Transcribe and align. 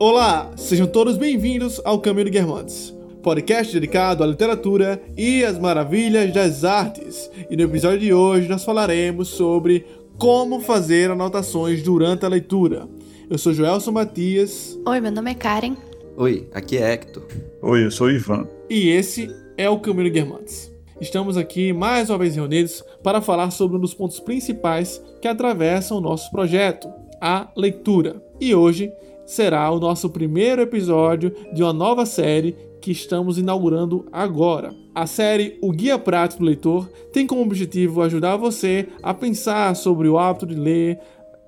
Olá, 0.00 0.52
sejam 0.56 0.86
todos 0.86 1.16
bem-vindos 1.16 1.80
ao 1.84 1.98
Caminho 1.98 2.26
de 2.26 2.30
Guermantes, 2.30 2.94
podcast 3.20 3.72
dedicado 3.72 4.22
à 4.22 4.26
literatura 4.28 5.02
e 5.16 5.44
às 5.44 5.58
maravilhas 5.58 6.32
das 6.32 6.62
artes. 6.62 7.28
E 7.50 7.56
no 7.56 7.64
episódio 7.64 7.98
de 7.98 8.14
hoje 8.14 8.48
nós 8.48 8.62
falaremos 8.62 9.26
sobre 9.26 9.84
como 10.16 10.60
fazer 10.60 11.10
anotações 11.10 11.82
durante 11.82 12.24
a 12.24 12.28
leitura. 12.28 12.88
Eu 13.28 13.36
sou 13.38 13.52
Joelson 13.52 13.90
Matias. 13.90 14.78
Oi, 14.86 15.00
meu 15.00 15.10
nome 15.10 15.32
é 15.32 15.34
Karen. 15.34 15.74
Oi, 16.16 16.48
aqui 16.54 16.78
é 16.78 16.92
Hector. 16.92 17.24
Oi, 17.60 17.84
eu 17.84 17.90
sou 17.90 18.08
Ivan. 18.08 18.46
E 18.70 18.90
esse 18.90 19.28
é 19.56 19.68
o 19.68 19.80
Caminho 19.80 20.04
de 20.04 20.10
Guermantes. 20.10 20.72
Estamos 21.00 21.36
aqui 21.36 21.72
mais 21.72 22.08
uma 22.08 22.18
vez 22.18 22.36
reunidos 22.36 22.84
para 23.02 23.20
falar 23.20 23.50
sobre 23.50 23.76
um 23.76 23.80
dos 23.80 23.94
pontos 23.94 24.20
principais 24.20 25.02
que 25.20 25.26
atravessam 25.26 25.98
o 25.98 26.00
nosso 26.00 26.30
projeto, 26.30 26.88
a 27.20 27.48
leitura. 27.56 28.22
E 28.40 28.54
hoje 28.54 28.92
será 29.28 29.70
o 29.70 29.78
nosso 29.78 30.08
primeiro 30.08 30.62
episódio 30.62 31.34
de 31.52 31.62
uma 31.62 31.72
nova 31.72 32.06
série 32.06 32.56
que 32.80 32.90
estamos 32.90 33.36
inaugurando 33.36 34.06
agora. 34.10 34.74
A 34.94 35.06
série 35.06 35.58
O 35.60 35.70
Guia 35.70 35.98
Prático 35.98 36.40
do 36.40 36.46
Leitor 36.46 36.88
tem 37.12 37.26
como 37.26 37.42
objetivo 37.42 38.00
ajudar 38.00 38.38
você 38.38 38.88
a 39.02 39.12
pensar 39.12 39.76
sobre 39.76 40.08
o 40.08 40.18
hábito 40.18 40.46
de 40.46 40.54
ler, 40.54 40.98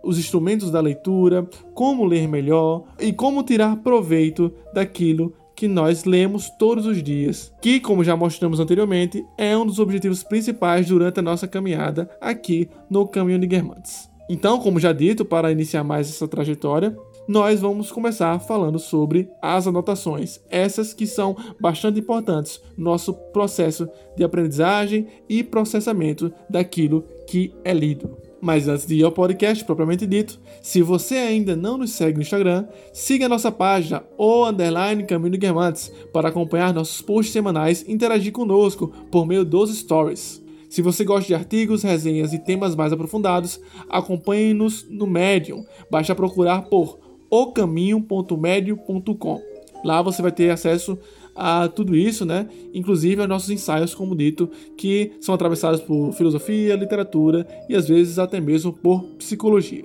os 0.04 0.18
instrumentos 0.18 0.70
da 0.70 0.78
leitura, 0.78 1.48
como 1.74 2.04
ler 2.04 2.28
melhor 2.28 2.84
e 3.00 3.14
como 3.14 3.42
tirar 3.42 3.76
proveito 3.76 4.52
daquilo 4.74 5.32
que 5.56 5.66
nós 5.66 6.04
lemos 6.04 6.50
todos 6.58 6.84
os 6.84 7.02
dias, 7.02 7.50
que, 7.62 7.80
como 7.80 8.04
já 8.04 8.14
mostramos 8.14 8.60
anteriormente, 8.60 9.24
é 9.38 9.56
um 9.56 9.64
dos 9.64 9.78
objetivos 9.78 10.22
principais 10.22 10.86
durante 10.86 11.20
a 11.20 11.22
nossa 11.22 11.48
caminhada 11.48 12.10
aqui 12.20 12.68
no 12.90 13.08
Caminho 13.08 13.38
de 13.38 13.46
Guermantes. 13.46 14.10
Então, 14.28 14.60
como 14.60 14.78
já 14.78 14.92
dito, 14.92 15.24
para 15.24 15.50
iniciar 15.50 15.82
mais 15.82 16.08
essa 16.08 16.28
trajetória, 16.28 16.96
nós 17.30 17.60
vamos 17.60 17.92
começar 17.92 18.40
falando 18.40 18.76
sobre 18.76 19.30
as 19.40 19.64
anotações, 19.64 20.40
essas 20.50 20.92
que 20.92 21.06
são 21.06 21.36
bastante 21.60 22.00
importantes 22.00 22.60
no 22.76 22.86
nosso 22.86 23.14
processo 23.14 23.88
de 24.16 24.24
aprendizagem 24.24 25.06
e 25.28 25.44
processamento 25.44 26.32
daquilo 26.50 27.04
que 27.28 27.54
é 27.62 27.72
lido. 27.72 28.16
Mas 28.40 28.66
antes 28.66 28.84
de 28.84 28.96
ir 28.96 29.04
ao 29.04 29.12
podcast 29.12 29.64
propriamente 29.64 30.08
dito, 30.08 30.40
se 30.60 30.82
você 30.82 31.18
ainda 31.18 31.54
não 31.54 31.78
nos 31.78 31.92
segue 31.92 32.16
no 32.16 32.22
Instagram, 32.22 32.66
siga 32.92 33.26
a 33.26 33.28
nossa 33.28 33.52
página 33.52 34.02
ou 34.18 34.44
underline 34.44 35.04
Caminho 35.04 35.38
Guermantes 35.38 35.92
para 36.12 36.30
acompanhar 36.30 36.74
nossos 36.74 37.00
posts 37.00 37.32
semanais 37.32 37.84
e 37.86 37.92
interagir 37.92 38.32
conosco 38.32 38.88
por 39.08 39.24
meio 39.24 39.44
dos 39.44 39.72
stories. 39.78 40.42
Se 40.68 40.82
você 40.82 41.04
gosta 41.04 41.28
de 41.28 41.34
artigos, 41.34 41.84
resenhas 41.84 42.32
e 42.32 42.40
temas 42.40 42.74
mais 42.74 42.92
aprofundados, 42.92 43.60
acompanhe-nos 43.88 44.84
no 44.90 45.06
Medium. 45.06 45.64
Basta 45.88 46.12
procurar 46.12 46.62
por 46.62 46.98
ocaminho.medium.com. 47.30 49.40
Lá 49.84 50.02
você 50.02 50.20
vai 50.20 50.32
ter 50.32 50.50
acesso 50.50 50.98
a 51.34 51.68
tudo 51.68 51.96
isso, 51.96 52.26
né? 52.26 52.48
Inclusive 52.74 53.20
aos 53.20 53.28
nossos 53.28 53.50
ensaios, 53.50 53.94
como 53.94 54.16
dito, 54.16 54.50
que 54.76 55.12
são 55.20 55.34
atravessados 55.34 55.80
por 55.80 56.12
filosofia, 56.12 56.76
literatura 56.76 57.46
e 57.68 57.74
às 57.74 57.88
vezes 57.88 58.18
até 58.18 58.40
mesmo 58.40 58.72
por 58.72 59.02
psicologia. 59.18 59.84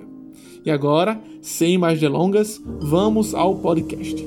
E 0.64 0.70
agora, 0.70 1.20
sem 1.40 1.76
mais 1.78 2.00
delongas, 2.00 2.60
vamos 2.80 3.34
ao 3.34 3.54
podcast. 3.54 4.26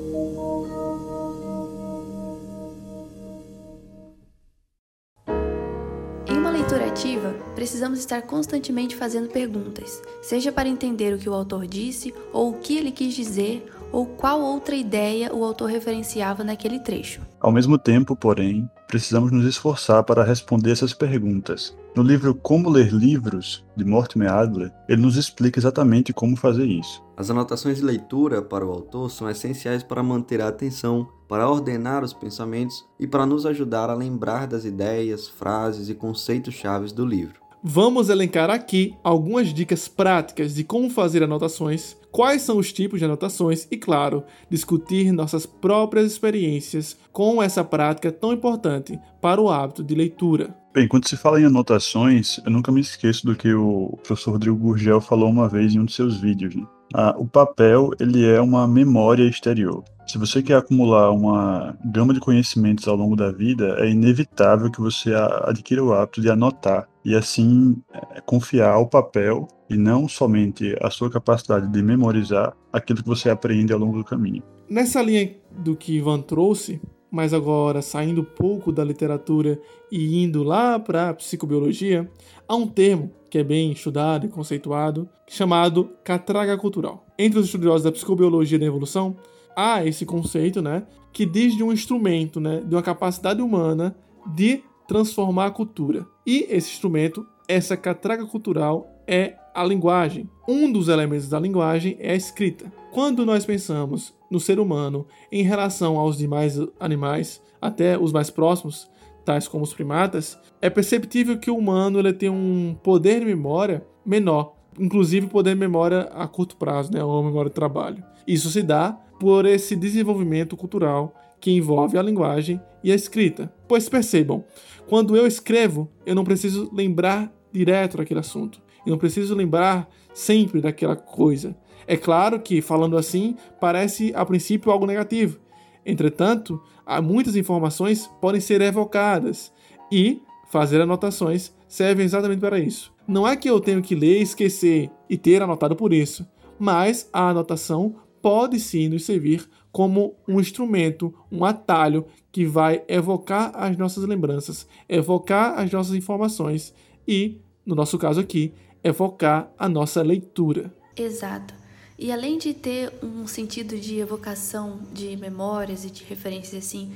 Precisamos 7.60 7.98
estar 7.98 8.22
constantemente 8.22 8.96
fazendo 8.96 9.28
perguntas, 9.28 10.00
seja 10.22 10.50
para 10.50 10.66
entender 10.66 11.12
o 11.12 11.18
que 11.18 11.28
o 11.28 11.34
autor 11.34 11.66
disse, 11.66 12.14
ou 12.32 12.52
o 12.52 12.54
que 12.54 12.78
ele 12.78 12.90
quis 12.90 13.14
dizer, 13.14 13.70
ou 13.92 14.06
qual 14.06 14.40
outra 14.40 14.74
ideia 14.74 15.30
o 15.30 15.44
autor 15.44 15.66
referenciava 15.66 16.42
naquele 16.42 16.78
trecho. 16.78 17.20
Ao 17.38 17.52
mesmo 17.52 17.76
tempo, 17.76 18.16
porém, 18.16 18.66
precisamos 18.88 19.30
nos 19.30 19.44
esforçar 19.44 20.02
para 20.04 20.24
responder 20.24 20.70
essas 20.70 20.94
perguntas. 20.94 21.76
No 21.94 22.02
livro 22.02 22.34
Como 22.34 22.70
Ler 22.70 22.94
Livros, 22.94 23.62
de 23.76 23.84
Mortimer 23.84 24.32
Adler, 24.32 24.72
ele 24.88 25.02
nos 25.02 25.18
explica 25.18 25.60
exatamente 25.60 26.14
como 26.14 26.36
fazer 26.36 26.64
isso. 26.64 27.04
As 27.14 27.28
anotações 27.28 27.76
de 27.76 27.84
leitura 27.84 28.40
para 28.40 28.64
o 28.64 28.72
autor 28.72 29.10
são 29.10 29.28
essenciais 29.28 29.82
para 29.82 30.02
manter 30.02 30.40
a 30.40 30.48
atenção, 30.48 31.06
para 31.28 31.46
ordenar 31.46 32.02
os 32.02 32.14
pensamentos 32.14 32.86
e 32.98 33.06
para 33.06 33.26
nos 33.26 33.44
ajudar 33.44 33.90
a 33.90 33.94
lembrar 33.94 34.46
das 34.46 34.64
ideias, 34.64 35.28
frases 35.28 35.90
e 35.90 35.94
conceitos 35.94 36.54
chaves 36.54 36.90
do 36.90 37.04
livro. 37.04 37.49
Vamos 37.62 38.08
elencar 38.08 38.48
aqui 38.48 38.94
algumas 39.04 39.52
dicas 39.52 39.86
práticas 39.86 40.54
de 40.54 40.64
como 40.64 40.88
fazer 40.88 41.22
anotações, 41.22 41.94
quais 42.10 42.40
são 42.40 42.56
os 42.56 42.72
tipos 42.72 42.98
de 42.98 43.04
anotações 43.04 43.68
e, 43.70 43.76
claro, 43.76 44.24
discutir 44.48 45.12
nossas 45.12 45.44
próprias 45.44 46.10
experiências 46.10 46.96
com 47.12 47.42
essa 47.42 47.62
prática 47.62 48.10
tão 48.10 48.32
importante 48.32 48.98
para 49.20 49.42
o 49.42 49.50
hábito 49.50 49.84
de 49.84 49.94
leitura. 49.94 50.56
Bem, 50.72 50.88
quando 50.88 51.06
se 51.06 51.18
fala 51.18 51.38
em 51.38 51.44
anotações, 51.44 52.40
eu 52.46 52.50
nunca 52.50 52.72
me 52.72 52.80
esqueço 52.80 53.26
do 53.26 53.36
que 53.36 53.52
o 53.52 53.98
professor 54.04 54.30
Rodrigo 54.30 54.56
Gurgel 54.56 55.02
falou 55.02 55.28
uma 55.28 55.46
vez 55.46 55.74
em 55.74 55.80
um 55.80 55.84
de 55.84 55.92
seus 55.92 56.18
vídeos. 56.18 56.56
Né? 56.56 56.64
Ah, 56.94 57.14
o 57.18 57.26
papel 57.26 57.90
ele 58.00 58.24
é 58.24 58.40
uma 58.40 58.66
memória 58.66 59.24
exterior. 59.24 59.84
Se 60.06 60.16
você 60.16 60.42
quer 60.42 60.56
acumular 60.56 61.10
uma 61.10 61.76
gama 61.84 62.14
de 62.14 62.20
conhecimentos 62.20 62.88
ao 62.88 62.96
longo 62.96 63.14
da 63.14 63.30
vida, 63.30 63.76
é 63.78 63.90
inevitável 63.90 64.70
que 64.70 64.80
você 64.80 65.12
adquira 65.44 65.84
o 65.84 65.92
hábito 65.92 66.22
de 66.22 66.30
anotar 66.30 66.88
e 67.04 67.14
assim 67.14 67.76
é, 67.92 68.20
confiar 68.20 68.72
ao 68.72 68.86
papel 68.86 69.48
e 69.68 69.76
não 69.76 70.08
somente 70.08 70.76
a 70.80 70.90
sua 70.90 71.10
capacidade 71.10 71.68
de 71.68 71.82
memorizar 71.82 72.56
aquilo 72.72 73.02
que 73.02 73.08
você 73.08 73.30
aprende 73.30 73.72
ao 73.72 73.78
longo 73.78 73.98
do 73.98 74.04
caminho. 74.04 74.42
Nessa 74.68 75.02
linha 75.02 75.36
do 75.50 75.76
que 75.76 75.96
Ivan 75.96 76.20
trouxe, 76.20 76.80
mas 77.10 77.34
agora 77.34 77.82
saindo 77.82 78.20
um 78.20 78.24
pouco 78.24 78.70
da 78.70 78.84
literatura 78.84 79.60
e 79.90 80.22
indo 80.22 80.42
lá 80.42 80.78
para 80.78 81.10
a 81.10 81.14
psicobiologia, 81.14 82.08
há 82.46 82.54
um 82.54 82.66
termo 82.66 83.10
que 83.28 83.38
é 83.38 83.44
bem 83.44 83.72
estudado 83.72 84.26
e 84.26 84.28
conceituado, 84.28 85.08
chamado 85.28 85.90
catraga 86.04 86.56
cultural. 86.56 87.06
Entre 87.18 87.38
os 87.38 87.46
estudiosos 87.46 87.82
da 87.82 87.92
psicobiologia 87.92 88.58
da 88.58 88.66
evolução, 88.66 89.16
há 89.56 89.84
esse 89.84 90.04
conceito, 90.04 90.60
né, 90.60 90.84
que 91.12 91.24
diz 91.24 91.56
de 91.56 91.62
um 91.62 91.72
instrumento, 91.72 92.40
né, 92.40 92.60
de 92.60 92.74
uma 92.74 92.82
capacidade 92.82 93.40
humana 93.40 93.96
de 94.34 94.62
transformar 94.86 95.46
a 95.46 95.50
cultura. 95.50 96.06
E 96.30 96.46
esse 96.48 96.70
instrumento, 96.70 97.26
essa 97.48 97.76
catraca 97.76 98.24
cultural, 98.24 98.88
é 99.04 99.34
a 99.52 99.64
linguagem. 99.64 100.30
Um 100.48 100.70
dos 100.70 100.86
elementos 100.86 101.28
da 101.28 101.40
linguagem 101.40 101.96
é 101.98 102.12
a 102.12 102.14
escrita. 102.14 102.72
Quando 102.92 103.26
nós 103.26 103.44
pensamos 103.44 104.14
no 104.30 104.38
ser 104.38 104.60
humano 104.60 105.08
em 105.32 105.42
relação 105.42 105.98
aos 105.98 106.16
demais 106.16 106.56
animais, 106.78 107.42
até 107.60 107.98
os 107.98 108.12
mais 108.12 108.30
próximos, 108.30 108.88
tais 109.24 109.48
como 109.48 109.64
os 109.64 109.74
primatas, 109.74 110.38
é 110.62 110.70
perceptível 110.70 111.36
que 111.36 111.50
o 111.50 111.56
humano 111.56 111.98
ele 111.98 112.12
tem 112.12 112.30
um 112.30 112.76
poder 112.80 113.18
de 113.18 113.26
memória 113.26 113.84
menor, 114.06 114.54
inclusive 114.78 115.26
poder 115.26 115.54
de 115.54 115.60
memória 115.60 116.02
a 116.14 116.28
curto 116.28 116.54
prazo, 116.54 116.92
né, 116.92 117.02
ou 117.02 117.24
memória 117.24 117.50
de 117.50 117.56
trabalho. 117.56 118.04
Isso 118.24 118.50
se 118.50 118.62
dá 118.62 118.92
por 119.18 119.46
esse 119.46 119.74
desenvolvimento 119.74 120.56
cultural 120.56 121.12
que 121.40 121.50
envolve 121.50 121.98
a 121.98 122.02
linguagem 122.02 122.60
e 122.84 122.92
a 122.92 122.94
escrita. 122.94 123.52
Pois 123.66 123.88
percebam, 123.88 124.44
quando 124.90 125.16
eu 125.16 125.24
escrevo, 125.24 125.88
eu 126.04 126.16
não 126.16 126.24
preciso 126.24 126.68
lembrar 126.72 127.32
direto 127.52 127.96
daquele 127.96 128.18
assunto. 128.18 128.60
Eu 128.84 128.90
não 128.90 128.98
preciso 128.98 129.36
lembrar 129.36 129.88
sempre 130.12 130.60
daquela 130.60 130.96
coisa. 130.96 131.56
É 131.86 131.96
claro 131.96 132.40
que, 132.40 132.60
falando 132.60 132.96
assim, 132.96 133.36
parece 133.60 134.12
a 134.16 134.26
princípio 134.26 134.72
algo 134.72 134.86
negativo. 134.86 135.38
Entretanto, 135.86 136.60
muitas 137.04 137.36
informações 137.36 138.10
podem 138.20 138.40
ser 138.40 138.60
evocadas 138.62 139.52
e 139.92 140.20
fazer 140.50 140.80
anotações 140.80 141.54
serve 141.68 142.02
exatamente 142.02 142.40
para 142.40 142.58
isso. 142.58 142.92
Não 143.06 143.24
é 143.24 143.36
que 143.36 143.48
eu 143.48 143.60
tenho 143.60 143.80
que 143.80 143.94
ler, 143.94 144.20
esquecer 144.20 144.90
e 145.08 145.16
ter 145.16 145.40
anotado 145.40 145.76
por 145.76 145.92
isso, 145.92 146.26
mas 146.58 147.08
a 147.12 147.28
anotação 147.28 147.94
pode 148.20 148.58
sim 148.58 148.88
nos 148.88 149.04
servir 149.04 149.48
como 149.72 150.16
um 150.26 150.40
instrumento, 150.40 151.14
um 151.30 151.44
atalho 151.44 152.06
que 152.32 152.44
vai 152.44 152.82
evocar 152.88 153.52
as 153.54 153.76
nossas 153.76 154.04
lembranças, 154.04 154.66
evocar 154.88 155.58
as 155.58 155.70
nossas 155.70 155.94
informações 155.94 156.74
e, 157.06 157.38
no 157.64 157.74
nosso 157.74 157.98
caso 157.98 158.20
aqui, 158.20 158.52
evocar 158.82 159.52
a 159.58 159.68
nossa 159.68 160.02
leitura. 160.02 160.72
Exato. 160.96 161.54
E 161.98 162.10
além 162.10 162.38
de 162.38 162.54
ter 162.54 162.92
um 163.02 163.26
sentido 163.26 163.78
de 163.78 163.98
evocação 163.98 164.80
de 164.92 165.16
memórias 165.16 165.84
e 165.84 165.90
de 165.90 166.02
referências 166.04 166.64
assim 166.64 166.90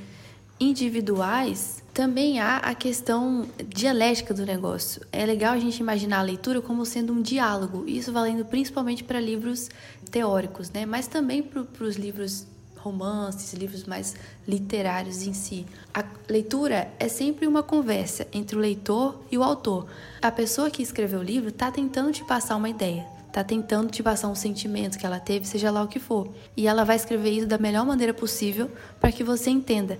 individuais, 0.59 1.83
também 1.93 2.39
há 2.39 2.57
a 2.57 2.73
questão 2.73 3.45
dialética 3.67 4.33
do 4.33 4.45
negócio. 4.45 5.01
É 5.11 5.25
legal 5.25 5.53
a 5.53 5.59
gente 5.59 5.79
imaginar 5.79 6.19
a 6.19 6.23
leitura 6.23 6.61
como 6.61 6.85
sendo 6.85 7.13
um 7.13 7.21
diálogo, 7.21 7.83
isso 7.87 8.11
valendo 8.11 8.45
principalmente 8.45 9.03
para 9.03 9.19
livros 9.19 9.69
teóricos, 10.09 10.71
né? 10.71 10.85
mas 10.85 11.07
também 11.07 11.43
para 11.43 11.83
os 11.83 11.97
livros 11.97 12.47
romances, 12.85 13.53
livros 13.53 13.85
mais 13.85 14.15
literários 14.47 15.23
em 15.23 15.33
si. 15.33 15.65
A 15.91 16.03
leitura 16.29 16.87
é 16.99 17.07
sempre 17.07 17.47
uma 17.47 17.63
conversa 17.63 18.27
entre 18.31 18.55
o 18.55 18.59
leitor 18.59 19.19
e 19.31 19.37
o 19.37 19.43
autor. 19.43 19.87
A 20.21 20.31
pessoa 20.31 20.69
que 20.69 20.83
escreveu 20.83 21.19
o 21.19 21.23
livro 21.23 21.49
está 21.49 21.71
tentando 21.71 22.11
te 22.11 22.23
passar 22.23 22.55
uma 22.55 22.69
ideia, 22.69 23.05
tá 23.33 23.43
tentando 23.43 23.91
te 23.91 24.03
passar 24.03 24.27
um 24.27 24.35
sentimento 24.35 24.99
que 24.99 25.05
ela 25.05 25.19
teve, 25.19 25.47
seja 25.47 25.71
lá 25.71 25.81
o 25.81 25.87
que 25.87 25.99
for. 25.99 26.29
E 26.55 26.67
ela 26.67 26.83
vai 26.83 26.95
escrever 26.95 27.31
isso 27.31 27.47
da 27.47 27.57
melhor 27.57 27.85
maneira 27.85 28.13
possível 28.13 28.69
para 28.99 29.11
que 29.11 29.23
você 29.23 29.49
entenda. 29.49 29.97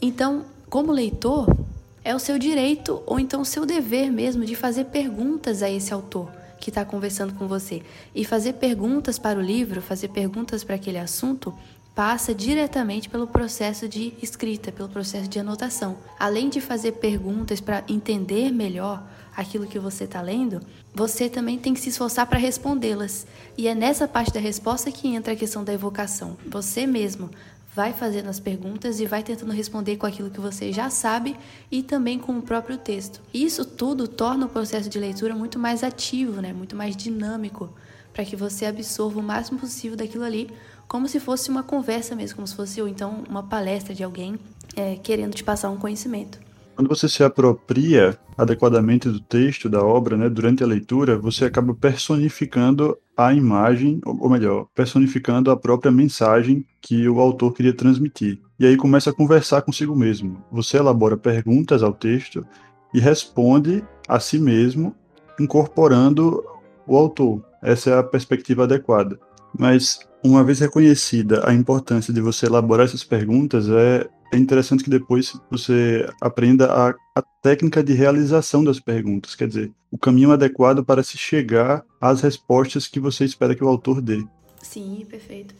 Então, 0.00 0.46
como 0.70 0.90
leitor, 0.90 1.54
é 2.02 2.14
o 2.14 2.18
seu 2.18 2.38
direito 2.38 3.02
ou 3.06 3.20
então 3.20 3.42
o 3.42 3.44
seu 3.44 3.66
dever 3.66 4.10
mesmo 4.10 4.44
de 4.44 4.56
fazer 4.56 4.86
perguntas 4.86 5.62
a 5.62 5.70
esse 5.70 5.92
autor 5.92 6.28
que 6.62 6.70
está 6.70 6.84
conversando 6.84 7.34
com 7.34 7.48
você. 7.48 7.82
E 8.14 8.24
fazer 8.24 8.54
perguntas 8.54 9.18
para 9.18 9.38
o 9.38 9.42
livro, 9.42 9.82
fazer 9.82 10.08
perguntas 10.08 10.62
para 10.62 10.76
aquele 10.76 10.98
assunto, 10.98 11.52
passa 11.94 12.34
diretamente 12.34 13.08
pelo 13.08 13.26
processo 13.26 13.88
de 13.88 14.14
escrita, 14.22 14.72
pelo 14.72 14.88
processo 14.88 15.28
de 15.28 15.38
anotação. 15.38 15.98
Além 16.18 16.48
de 16.48 16.60
fazer 16.60 16.92
perguntas 16.92 17.60
para 17.60 17.84
entender 17.88 18.50
melhor 18.50 19.02
aquilo 19.36 19.66
que 19.66 19.78
você 19.78 20.04
está 20.04 20.20
lendo, 20.20 20.60
você 20.94 21.28
também 21.28 21.58
tem 21.58 21.74
que 21.74 21.80
se 21.80 21.90
esforçar 21.90 22.26
para 22.26 22.38
respondê-las. 22.38 23.26
E 23.56 23.68
é 23.68 23.74
nessa 23.74 24.08
parte 24.08 24.32
da 24.32 24.40
resposta 24.40 24.90
que 24.90 25.08
entra 25.08 25.32
a 25.32 25.36
questão 25.36 25.64
da 25.64 25.72
evocação. 25.72 26.36
Você 26.46 26.86
mesmo 26.86 27.30
vai 27.74 27.92
fazendo 27.92 28.28
as 28.28 28.38
perguntas 28.38 29.00
e 29.00 29.06
vai 29.06 29.22
tentando 29.22 29.52
responder 29.52 29.96
com 29.96 30.06
aquilo 30.06 30.30
que 30.30 30.40
você 30.40 30.72
já 30.72 30.90
sabe 30.90 31.36
e 31.70 31.82
também 31.82 32.18
com 32.18 32.36
o 32.36 32.42
próprio 32.42 32.76
texto. 32.76 33.20
Isso 33.32 33.64
tudo 33.64 34.06
torna 34.06 34.46
o 34.46 34.48
processo 34.48 34.90
de 34.90 34.98
leitura 34.98 35.34
muito 35.34 35.58
mais 35.58 35.82
ativo, 35.82 36.40
né? 36.42 36.52
muito 36.52 36.76
mais 36.76 36.94
dinâmico, 36.94 37.70
para 38.12 38.24
que 38.24 38.36
você 38.36 38.66
absorva 38.66 39.18
o 39.18 39.22
máximo 39.22 39.58
possível 39.58 39.96
daquilo 39.96 40.24
ali, 40.24 40.50
como 40.92 41.08
se 41.08 41.18
fosse 41.18 41.48
uma 41.48 41.62
conversa 41.62 42.14
mesmo, 42.14 42.36
como 42.36 42.46
se 42.46 42.54
fosse 42.54 42.82
ou 42.82 42.86
então 42.86 43.24
uma 43.26 43.42
palestra 43.42 43.94
de 43.94 44.04
alguém 44.04 44.38
é, 44.76 44.96
querendo 44.96 45.32
te 45.32 45.42
passar 45.42 45.70
um 45.70 45.78
conhecimento. 45.78 46.38
Quando 46.76 46.86
você 46.86 47.08
se 47.08 47.24
apropria 47.24 48.18
adequadamente 48.36 49.08
do 49.08 49.18
texto, 49.18 49.70
da 49.70 49.82
obra, 49.82 50.18
né, 50.18 50.28
durante 50.28 50.62
a 50.62 50.66
leitura, 50.66 51.18
você 51.18 51.46
acaba 51.46 51.74
personificando 51.74 52.98
a 53.16 53.32
imagem, 53.32 54.02
ou 54.04 54.28
melhor, 54.28 54.66
personificando 54.74 55.50
a 55.50 55.56
própria 55.56 55.90
mensagem 55.90 56.62
que 56.78 57.08
o 57.08 57.20
autor 57.20 57.54
queria 57.54 57.74
transmitir. 57.74 58.38
E 58.60 58.66
aí 58.66 58.76
começa 58.76 59.08
a 59.08 59.14
conversar 59.14 59.62
consigo 59.62 59.96
mesmo. 59.96 60.44
Você 60.52 60.76
elabora 60.76 61.16
perguntas 61.16 61.82
ao 61.82 61.94
texto 61.94 62.44
e 62.92 63.00
responde 63.00 63.82
a 64.06 64.20
si 64.20 64.38
mesmo, 64.38 64.94
incorporando 65.40 66.44
o 66.86 66.98
autor. 66.98 67.42
Essa 67.62 67.90
é 67.90 67.98
a 67.98 68.02
perspectiva 68.02 68.64
adequada. 68.64 69.18
Mas 69.58 70.00
uma 70.24 70.44
vez 70.44 70.60
reconhecida 70.60 71.48
a 71.48 71.52
importância 71.52 72.12
de 72.12 72.20
você 72.20 72.46
elaborar 72.46 72.86
essas 72.86 73.02
perguntas, 73.02 73.68
é, 73.68 74.08
é 74.32 74.38
interessante 74.38 74.84
que 74.84 74.90
depois 74.90 75.38
você 75.50 76.08
aprenda 76.20 76.72
a, 76.72 76.94
a, 77.16 77.22
técnica 77.42 77.82
de 77.82 77.92
realização 77.92 78.62
das 78.62 78.78
perguntas, 78.78 79.34
quer 79.34 79.48
dizer, 79.48 79.72
o 79.90 79.98
caminho 79.98 80.30
adequado 80.30 80.84
para 80.84 81.02
se 81.02 81.18
chegar 81.18 81.84
às 82.00 82.20
respostas 82.20 82.86
que 82.86 83.00
você 83.00 83.24
espera 83.24 83.54
que 83.54 83.64
o 83.64 83.68
autor 83.68 84.00
dê. 84.00 84.24
Sim, 84.62 85.04
perfeito. 85.08 85.54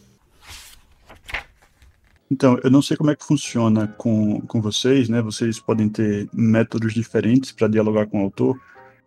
Então, 2.31 2.59
eu 2.65 2.71
não 2.71 2.81
sei 2.81 2.97
como 2.97 3.11
é 3.11 3.17
que 3.17 3.27
funciona 3.27 3.89
com, 3.89 4.41
com 4.43 4.63
vocês, 4.63 5.09
né? 5.09 5.21
Vocês 5.21 5.61
podem 5.61 5.89
ter 5.89 6.31
métodos 6.33 6.95
diferentes 6.95 7.53
para 7.53 7.69
dialogar 7.69 8.07
com 8.07 8.21
o 8.21 8.25
autor, 8.25 8.59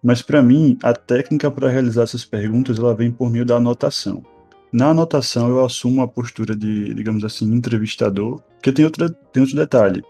mas 0.04 0.22
para 0.22 0.44
mim, 0.44 0.78
a 0.84 0.94
técnica 0.94 1.50
para 1.50 1.70
realizar 1.70 2.04
essas 2.04 2.24
perguntas, 2.24 2.78
ela 2.78 2.94
vem 2.94 3.12
por 3.12 3.32
meio 3.32 3.44
da 3.44 3.56
anotação. 3.56 4.24
Na 4.76 4.90
anotação, 4.90 5.48
eu 5.48 5.64
assumo 5.64 6.02
a 6.02 6.08
postura 6.08 6.54
de, 6.54 6.94
digamos 6.94 7.24
assim, 7.24 7.46
entrevistador, 7.46 8.42
porque 8.56 8.74
tem, 8.74 8.84
outra, 8.84 9.10
tem 9.10 9.40
outro 9.40 9.56
detalhe. 9.56 10.04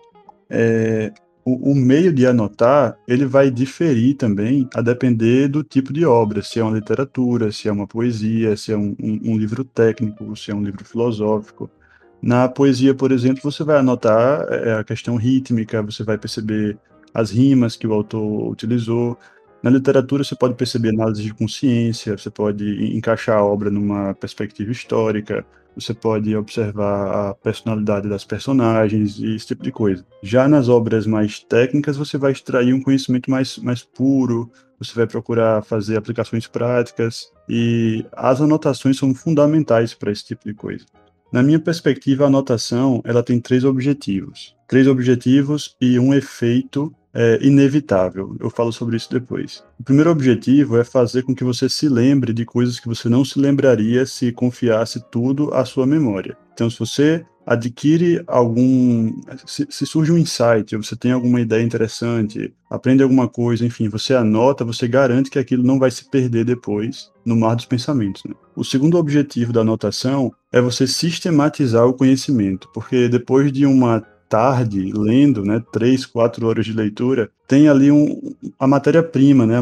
É, 0.50 1.14
o, 1.46 1.72
o, 1.72 1.76
meio 1.76 2.12
de 2.12 2.26
anotar, 2.26 2.98
ele 3.08 3.28
vai 3.28 3.52
diferir 3.52 4.16
também 4.16 4.68
a 4.74 4.82
depender 4.82 5.50
do 5.50 5.64
tipo 5.64 5.94
de 5.94 6.04
obra, 6.04 6.42
se 6.42 6.60
é 6.60 6.64
uma 6.64 6.74
literatura, 6.74 7.52
se 7.52 7.68
é 7.70 7.72
uma 7.72 7.86
poesia, 7.86 8.58
se 8.58 8.72
é 8.72 8.76
um, 8.76 8.96
um, 9.00 9.34
um 9.34 9.38
livro 9.38 9.64
técnico, 9.64 10.36
se 10.36 10.50
é 10.50 10.56
um 10.56 10.64
livro 10.64 10.84
filosófico. 10.84 11.70
Na 12.20 12.50
poesia, 12.50 12.96
por 12.96 13.12
exemplo, 13.12 13.44
você 13.44 13.64
vai 13.64 13.78
anotar 13.78 14.48
é, 14.52 14.80
a 14.80 14.84
questão 14.84 15.16
rítmica, 15.16 15.84
você 15.84 16.04
vai 16.04 16.18
perceber 16.18 16.76
as 17.14 17.30
rimas 17.30 17.76
que 17.76 17.86
o 17.86 17.94
autor 17.94 18.50
utilizou, 18.50 19.16
na 19.66 19.72
literatura, 19.72 20.24
você 20.24 20.36
pode 20.36 20.54
perceber 20.54 20.90
análise 20.90 21.24
de 21.24 21.34
consciência, 21.34 22.16
você 22.16 22.30
pode 22.30 22.96
encaixar 22.96 23.40
a 23.40 23.44
obra 23.44 23.72
numa 23.72 24.14
perspectiva 24.14 24.72
histórica, 24.72 25.44
você 25.76 25.92
pode 25.92 26.36
observar 26.36 27.30
a 27.30 27.34
personalidade 27.34 28.08
das 28.08 28.24
personagens 28.24 29.18
e 29.18 29.36
esse 29.36 29.48
tipo 29.48 29.64
de 29.64 29.72
coisa. 29.72 30.06
Já 30.22 30.48
nas 30.48 30.70
obras 30.70 31.08
mais 31.08 31.40
técnicas, 31.40 31.98
você 31.98 32.16
vai 32.16 32.32
extrair 32.32 32.76
um 32.76 32.80
conhecimento 32.80 33.32
mais, 33.32 33.58
mais 33.58 33.82
puro, 33.82 34.52
você 34.78 34.94
vai 34.94 35.08
procurar 35.08 35.64
fazer 35.64 35.98
aplicações 35.98 36.46
práticas, 36.46 37.32
e 37.50 38.06
as 38.12 38.42
anotações 38.42 39.00
são 39.00 39.16
fundamentais 39.16 39.96
para 39.96 40.12
esse 40.12 40.26
tipo 40.26 40.46
de 40.46 40.54
coisa. 40.54 40.86
Na 41.32 41.42
minha 41.42 41.60
perspectiva, 41.60 42.26
a 42.26 42.28
anotação 42.28 43.02
ela 43.04 43.24
tem 43.24 43.40
três 43.40 43.64
objetivos. 43.64 44.56
Três 44.68 44.86
objetivos 44.86 45.76
e 45.82 45.98
um 45.98 46.14
efeito 46.14 46.94
é 47.16 47.40
inevitável. 47.42 48.36
Eu 48.40 48.50
falo 48.50 48.72
sobre 48.74 48.98
isso 48.98 49.10
depois. 49.10 49.64
O 49.80 49.84
primeiro 49.84 50.12
objetivo 50.12 50.78
é 50.78 50.84
fazer 50.84 51.24
com 51.24 51.34
que 51.34 51.44
você 51.44 51.70
se 51.70 51.88
lembre 51.88 52.34
de 52.34 52.46
coisas 52.46 52.80
que 52.80 52.88
você 52.88 53.08
não 53.08 53.24
se 53.24 53.40
lembraria 53.40 54.06
se 54.06 54.32
confiasse 54.34 55.04
tudo 55.10 55.54
à 55.54 55.64
sua 55.64 55.88
memória. 55.88 56.38
Então, 56.54 56.70
se 56.70 56.78
você 56.78 57.26
adquire 57.46 58.24
algum. 58.26 59.14
Se, 59.46 59.68
se, 59.70 59.86
surge 59.86 60.12
um 60.12 60.18
insight, 60.18 60.76
você 60.76 60.96
tem 60.96 61.12
alguma 61.12 61.40
ideia 61.40 61.64
interessante, 61.64 62.54
aprende 62.70 63.04
alguma 63.04 63.28
coisa, 63.28 63.66
enfim, 63.66 63.88
você 63.88 64.16
anota, 64.16 64.66
você 64.66 64.88
garante 64.88 65.30
que 65.30 65.38
aquilo 65.38 65.64
não 65.64 65.78
vai 65.78 65.92
se 65.92 66.10
perder 66.10 66.44
depois 66.44 67.12
no 67.24 67.36
mar 67.36 67.56
dos 67.56 67.66
pensamentos. 67.66 68.24
Né? 68.24 68.34
O 68.56 68.64
segundo 68.64 68.98
objetivo 68.98 69.54
da 69.54 69.62
anotação 69.62 70.34
é 70.52 70.60
você 70.60 70.88
sistematizar 70.88 71.86
o 71.86 71.94
conhecimento, 71.94 72.70
porque 72.74 73.08
depois 73.08 73.52
de 73.52 73.66
uma 73.66 74.04
tarde 74.30 74.92
lendo, 74.94 75.44
né, 75.44 75.64
três, 75.72 76.06
quatro 76.06 76.48
horas 76.48 76.66
de 76.66 76.74
leitura, 76.74 77.30
tem 77.48 77.68
ali 77.68 77.92
um, 77.92 78.34
a 78.60 78.68
matéria-prima, 78.68 79.46
né, 79.46 79.58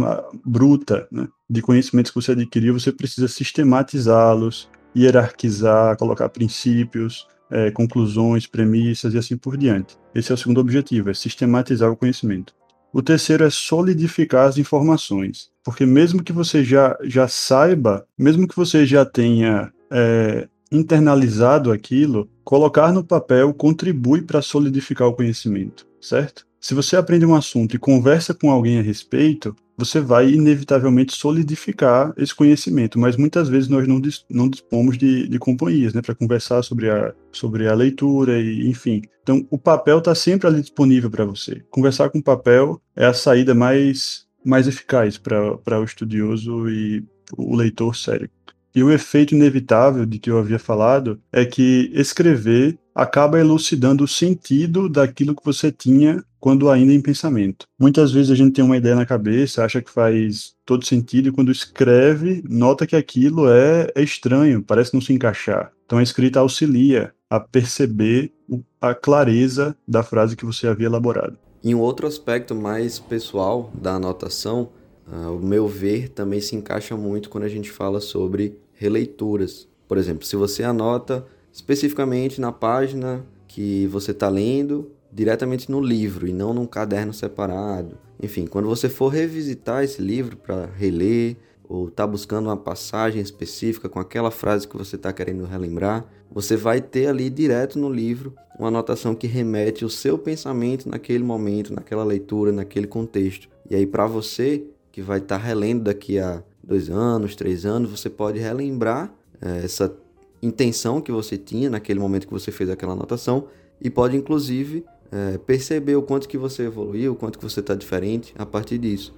bruta, 0.45 1.07
né, 1.11 1.27
de 1.49 1.61
conhecimentos 1.61 2.11
que 2.11 2.21
você 2.21 2.31
adquiriu, 2.31 2.79
você 2.79 2.91
precisa 2.91 3.27
sistematizá-los, 3.27 4.69
hierarquizar, 4.95 5.97
colocar 5.97 6.29
princípios, 6.29 7.27
é, 7.49 7.69
conclusões, 7.71 8.47
premissas 8.47 9.13
e 9.13 9.17
assim 9.17 9.37
por 9.37 9.57
diante. 9.57 9.97
Esse 10.15 10.31
é 10.31 10.35
o 10.35 10.37
segundo 10.37 10.59
objetivo, 10.59 11.09
é 11.09 11.13
sistematizar 11.13 11.91
o 11.91 11.97
conhecimento. 11.97 12.53
O 12.91 13.01
terceiro 13.01 13.43
é 13.43 13.49
solidificar 13.49 14.47
as 14.47 14.57
informações, 14.57 15.49
porque 15.63 15.85
mesmo 15.85 16.23
que 16.23 16.31
você 16.31 16.63
já, 16.63 16.95
já 17.03 17.27
saiba, 17.27 18.05
mesmo 18.17 18.47
que 18.47 18.55
você 18.55 18.85
já 18.85 19.03
tenha 19.03 19.71
é, 19.91 20.47
internalizado 20.73 21.71
aquilo, 21.71 22.27
colocar 22.43 22.91
no 22.91 23.03
papel 23.03 23.53
contribui 23.53 24.21
para 24.21 24.41
solidificar 24.41 25.07
o 25.07 25.13
conhecimento, 25.13 25.87
certo? 26.01 26.45
Se 26.59 26.73
você 26.73 26.95
aprende 26.95 27.25
um 27.25 27.35
assunto 27.35 27.75
e 27.75 27.79
conversa 27.79 28.33
com 28.33 28.49
alguém 28.49 28.79
a 28.79 28.81
respeito, 28.81 29.53
você 29.77 29.99
vai 29.99 30.29
inevitavelmente 30.29 31.13
solidificar 31.13 32.13
esse 32.15 32.33
conhecimento, 32.33 32.99
mas 32.99 33.17
muitas 33.17 33.49
vezes 33.49 33.67
nós 33.67 33.87
não, 33.87 33.99
dis 33.99 34.25
não 34.29 34.47
dispomos 34.47 34.97
de, 34.97 35.27
de 35.27 35.39
companhias, 35.39 35.93
né, 35.93 36.01
para 36.01 36.15
conversar 36.15 36.63
sobre 36.63 36.89
a, 36.89 37.13
sobre 37.31 37.67
a 37.67 37.73
leitura 37.73 38.39
e 38.39 38.69
enfim. 38.69 39.01
Então, 39.21 39.45
o 39.49 39.57
papel 39.57 39.97
está 39.97 40.13
sempre 40.13 40.47
ali 40.47 40.61
disponível 40.61 41.09
para 41.09 41.25
você. 41.25 41.61
Conversar 41.69 42.09
com 42.09 42.21
papel 42.21 42.81
é 42.95 43.05
a 43.05 43.13
saída 43.13 43.53
mais, 43.53 44.25
mais 44.45 44.67
eficaz 44.67 45.17
para 45.17 45.79
o 45.79 45.83
estudioso 45.83 46.69
e 46.69 47.03
o 47.37 47.55
leitor 47.55 47.95
sério. 47.95 48.29
E 48.75 48.83
o 48.83 48.91
efeito 48.91 49.35
inevitável 49.35 50.05
de 50.05 50.17
que 50.17 50.31
eu 50.31 50.39
havia 50.39 50.57
falado 50.57 51.19
é 51.31 51.45
que 51.45 51.91
escrever 51.93 52.77
acaba 52.95 53.39
elucidando 53.39 54.03
o 54.03 54.07
sentido 54.07 54.89
daquilo 54.89 55.35
que 55.35 55.45
você 55.45 55.71
tinha 55.71 56.23
quando 56.39 56.69
ainda 56.69 56.91
em 56.91 57.01
pensamento. 57.01 57.65
Muitas 57.79 58.11
vezes 58.11 58.31
a 58.31 58.35
gente 58.35 58.53
tem 58.53 58.65
uma 58.65 58.75
ideia 58.75 58.95
na 58.95 59.05
cabeça, 59.05 59.63
acha 59.63 59.81
que 59.81 59.89
faz 59.89 60.53
todo 60.65 60.85
sentido, 60.85 61.29
e 61.29 61.31
quando 61.31 61.51
escreve, 61.51 62.43
nota 62.49 62.85
que 62.85 62.95
aquilo 62.95 63.49
é, 63.49 63.87
é 63.95 64.03
estranho, 64.03 64.61
parece 64.61 64.93
não 64.93 65.01
se 65.01 65.13
encaixar. 65.13 65.71
Então 65.85 65.99
a 65.99 66.03
escrita 66.03 66.39
auxilia 66.39 67.13
a 67.29 67.39
perceber 67.39 68.33
a 68.81 68.93
clareza 68.93 69.75
da 69.87 70.03
frase 70.03 70.35
que 70.35 70.45
você 70.45 70.67
havia 70.67 70.87
elaborado. 70.87 71.37
Em 71.63 71.73
um 71.73 71.79
outro 71.79 72.05
aspecto 72.05 72.53
mais 72.53 72.99
pessoal 72.99 73.71
da 73.73 73.93
anotação, 73.93 74.69
uh, 75.07 75.31
o 75.31 75.39
meu 75.39 75.65
ver 75.65 76.09
também 76.09 76.41
se 76.41 76.55
encaixa 76.55 76.97
muito 76.97 77.29
quando 77.29 77.45
a 77.45 77.49
gente 77.49 77.71
fala 77.71 78.01
sobre 78.01 78.57
releituras. 78.83 79.67
Por 79.87 79.97
exemplo, 79.97 80.25
se 80.25 80.35
você 80.35 80.63
anota 80.63 81.25
especificamente 81.51 82.41
na 82.41 82.51
página 82.51 83.25
que 83.47 83.87
você 83.87 84.11
está 84.11 84.27
lendo, 84.27 84.91
diretamente 85.11 85.71
no 85.71 85.79
livro 85.79 86.27
e 86.27 86.33
não 86.33 86.53
num 86.53 86.65
caderno 86.65 87.13
separado. 87.13 87.97
Enfim, 88.21 88.45
quando 88.45 88.67
você 88.67 88.89
for 88.89 89.07
revisitar 89.09 89.83
esse 89.83 90.01
livro 90.01 90.35
para 90.35 90.65
reler 90.65 91.37
ou 91.63 91.87
está 91.87 92.05
buscando 92.05 92.47
uma 92.47 92.57
passagem 92.57 93.21
específica 93.21 93.87
com 93.87 93.99
aquela 93.99 94.31
frase 94.31 94.67
que 94.67 94.75
você 94.75 94.95
está 94.95 95.13
querendo 95.13 95.45
relembrar, 95.45 96.05
você 96.31 96.57
vai 96.57 96.81
ter 96.81 97.07
ali 97.07 97.29
direto 97.29 97.79
no 97.79 97.89
livro 97.89 98.33
uma 98.57 98.67
anotação 98.67 99.15
que 99.15 99.27
remete 99.27 99.85
o 99.85 99.89
seu 99.89 100.17
pensamento 100.17 100.89
naquele 100.89 101.23
momento, 101.23 101.73
naquela 101.73 102.03
leitura, 102.03 102.51
naquele 102.51 102.87
contexto. 102.87 103.47
E 103.69 103.75
aí 103.75 103.85
para 103.85 104.07
você 104.07 104.63
que 104.91 105.01
vai 105.01 105.19
estar 105.19 105.39
tá 105.39 105.45
relendo 105.45 105.83
daqui 105.83 106.19
a 106.19 106.43
dois 106.63 106.89
anos, 106.89 107.35
três 107.35 107.65
anos, 107.65 107.91
você 107.91 108.09
pode 108.09 108.39
relembrar 108.39 109.13
é, 109.41 109.65
essa 109.65 109.93
intenção 110.41 111.01
que 111.01 111.11
você 111.11 111.37
tinha 111.37 111.69
naquele 111.69 111.99
momento 111.99 112.27
que 112.27 112.33
você 112.33 112.51
fez 112.51 112.69
aquela 112.69 112.93
anotação 112.93 113.47
e 113.81 113.89
pode 113.89 114.15
inclusive 114.15 114.85
é, 115.11 115.37
perceber 115.37 115.95
o 115.95 116.01
quanto 116.01 116.27
que 116.27 116.37
você 116.37 116.63
evoluiu, 116.63 117.13
o 117.13 117.15
quanto 117.15 117.37
que 117.37 117.43
você 117.43 117.59
está 117.59 117.75
diferente 117.75 118.33
a 118.37 118.45
partir 118.45 118.77
disso. 118.77 119.13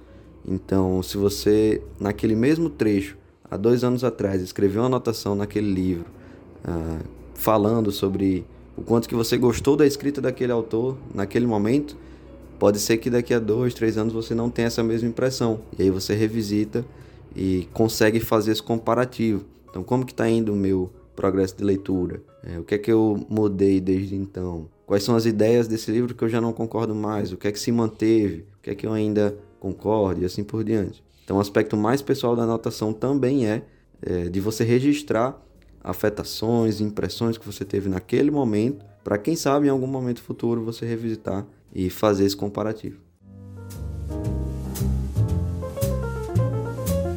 Então, 0.46 1.02
se 1.02 1.16
você 1.16 1.82
naquele 1.98 2.36
mesmo 2.36 2.70
trecho 2.70 3.16
há 3.50 3.56
dois 3.56 3.82
anos 3.82 4.04
atrás 4.04 4.42
escreveu 4.42 4.82
uma 4.82 4.86
anotação 4.86 5.34
naquele 5.34 5.72
livro 5.72 6.06
ah, 6.64 7.00
falando 7.34 7.90
sobre 7.90 8.44
o 8.76 8.82
quanto 8.82 9.08
que 9.08 9.14
você 9.14 9.36
gostou 9.36 9.76
da 9.76 9.86
escrita 9.86 10.20
daquele 10.20 10.52
autor 10.52 10.96
naquele 11.14 11.46
momento, 11.46 11.96
pode 12.58 12.78
ser 12.78 12.98
que 12.98 13.08
daqui 13.08 13.32
a 13.32 13.38
dois, 13.38 13.72
três 13.74 13.96
anos 13.96 14.12
você 14.12 14.34
não 14.34 14.50
tenha 14.50 14.66
essa 14.66 14.82
mesma 14.82 15.08
impressão. 15.08 15.60
E 15.78 15.82
aí 15.82 15.90
você 15.90 16.14
revisita 16.14 16.84
e 17.36 17.68
consegue 17.74 18.18
fazer 18.18 18.52
esse 18.52 18.62
comparativo. 18.62 19.44
Então, 19.68 19.84
como 19.84 20.06
que 20.06 20.12
está 20.12 20.28
indo 20.28 20.54
o 20.54 20.56
meu 20.56 20.90
progresso 21.14 21.56
de 21.56 21.62
leitura? 21.62 22.22
É, 22.42 22.58
o 22.58 22.64
que 22.64 22.74
é 22.74 22.78
que 22.78 22.90
eu 22.90 23.26
mudei 23.28 23.78
desde 23.78 24.16
então? 24.16 24.68
Quais 24.86 25.02
são 25.02 25.14
as 25.14 25.26
ideias 25.26 25.68
desse 25.68 25.90
livro 25.90 26.14
que 26.14 26.24
eu 26.24 26.28
já 26.28 26.40
não 26.40 26.52
concordo 26.52 26.94
mais? 26.94 27.32
O 27.32 27.36
que 27.36 27.46
é 27.46 27.52
que 27.52 27.60
se 27.60 27.70
manteve? 27.70 28.46
O 28.58 28.62
que 28.62 28.70
é 28.70 28.74
que 28.74 28.86
eu 28.86 28.92
ainda 28.92 29.36
concordo? 29.60 30.22
E 30.22 30.24
assim 30.24 30.42
por 30.42 30.64
diante. 30.64 31.04
Então, 31.24 31.36
o 31.36 31.40
aspecto 31.40 31.76
mais 31.76 32.00
pessoal 32.00 32.34
da 32.34 32.44
anotação 32.44 32.92
também 32.92 33.46
é, 33.46 33.62
é 34.00 34.28
de 34.28 34.40
você 34.40 34.64
registrar 34.64 35.38
afetações, 35.82 36.80
impressões 36.80 37.36
que 37.36 37.44
você 37.44 37.64
teve 37.64 37.88
naquele 37.88 38.30
momento, 38.30 38.84
para 39.04 39.18
quem 39.18 39.36
sabe 39.36 39.66
em 39.66 39.70
algum 39.70 39.86
momento 39.86 40.22
futuro 40.22 40.64
você 40.64 40.86
revisitar 40.86 41.46
e 41.74 41.90
fazer 41.90 42.24
esse 42.24 42.36
comparativo. 42.36 43.05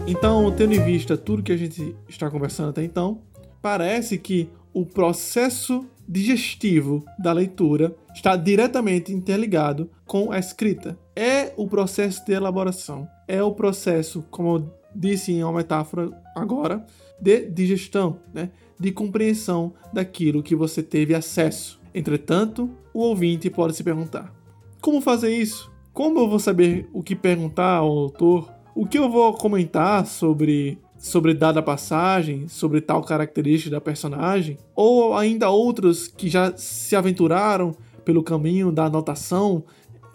Então, 0.09 0.51
tendo 0.51 0.73
em 0.73 0.83
vista 0.83 1.15
tudo 1.15 1.43
que 1.43 1.51
a 1.51 1.57
gente 1.57 1.95
está 2.07 2.31
conversando 2.31 2.71
até 2.71 2.83
então, 2.83 3.21
parece 3.61 4.17
que 4.17 4.49
o 4.73 4.83
processo 4.83 5.85
digestivo 6.07 7.05
da 7.19 7.31
leitura 7.31 7.95
está 8.11 8.35
diretamente 8.35 9.13
interligado 9.13 9.87
com 10.07 10.31
a 10.31 10.39
escrita. 10.39 10.97
É 11.15 11.53
o 11.55 11.67
processo 11.67 12.25
de 12.25 12.33
elaboração, 12.33 13.07
é 13.27 13.43
o 13.43 13.51
processo, 13.51 14.25
como 14.31 14.55
eu 14.57 14.73
disse 14.95 15.31
em 15.31 15.43
uma 15.43 15.53
metáfora 15.53 16.09
agora, 16.35 16.83
de 17.21 17.45
digestão, 17.45 18.19
né? 18.33 18.49
de 18.79 18.91
compreensão 18.91 19.75
daquilo 19.93 20.41
que 20.41 20.55
você 20.55 20.81
teve 20.81 21.13
acesso. 21.13 21.79
Entretanto, 21.93 22.67
o 22.91 23.01
ouvinte 23.01 23.47
pode 23.47 23.75
se 23.75 23.83
perguntar: 23.83 24.33
como 24.81 25.01
fazer 25.01 25.29
isso? 25.29 25.71
Como 25.93 26.17
eu 26.17 26.27
vou 26.27 26.39
saber 26.39 26.89
o 26.91 27.03
que 27.03 27.15
perguntar 27.15 27.75
ao 27.75 27.89
autor? 27.89 28.58
O 28.79 28.85
que 28.85 28.97
eu 28.97 29.09
vou 29.09 29.33
comentar 29.33 30.05
sobre 30.05 30.77
sobre 30.97 31.33
dada 31.33 31.61
passagem, 31.61 32.47
sobre 32.47 32.79
tal 32.79 33.03
característica 33.03 33.69
da 33.71 33.81
personagem, 33.81 34.57
ou 34.73 35.17
ainda 35.17 35.49
outros 35.49 36.07
que 36.07 36.29
já 36.29 36.55
se 36.55 36.95
aventuraram 36.95 37.75
pelo 38.05 38.23
caminho 38.23 38.71
da 38.71 38.85
anotação 38.85 39.65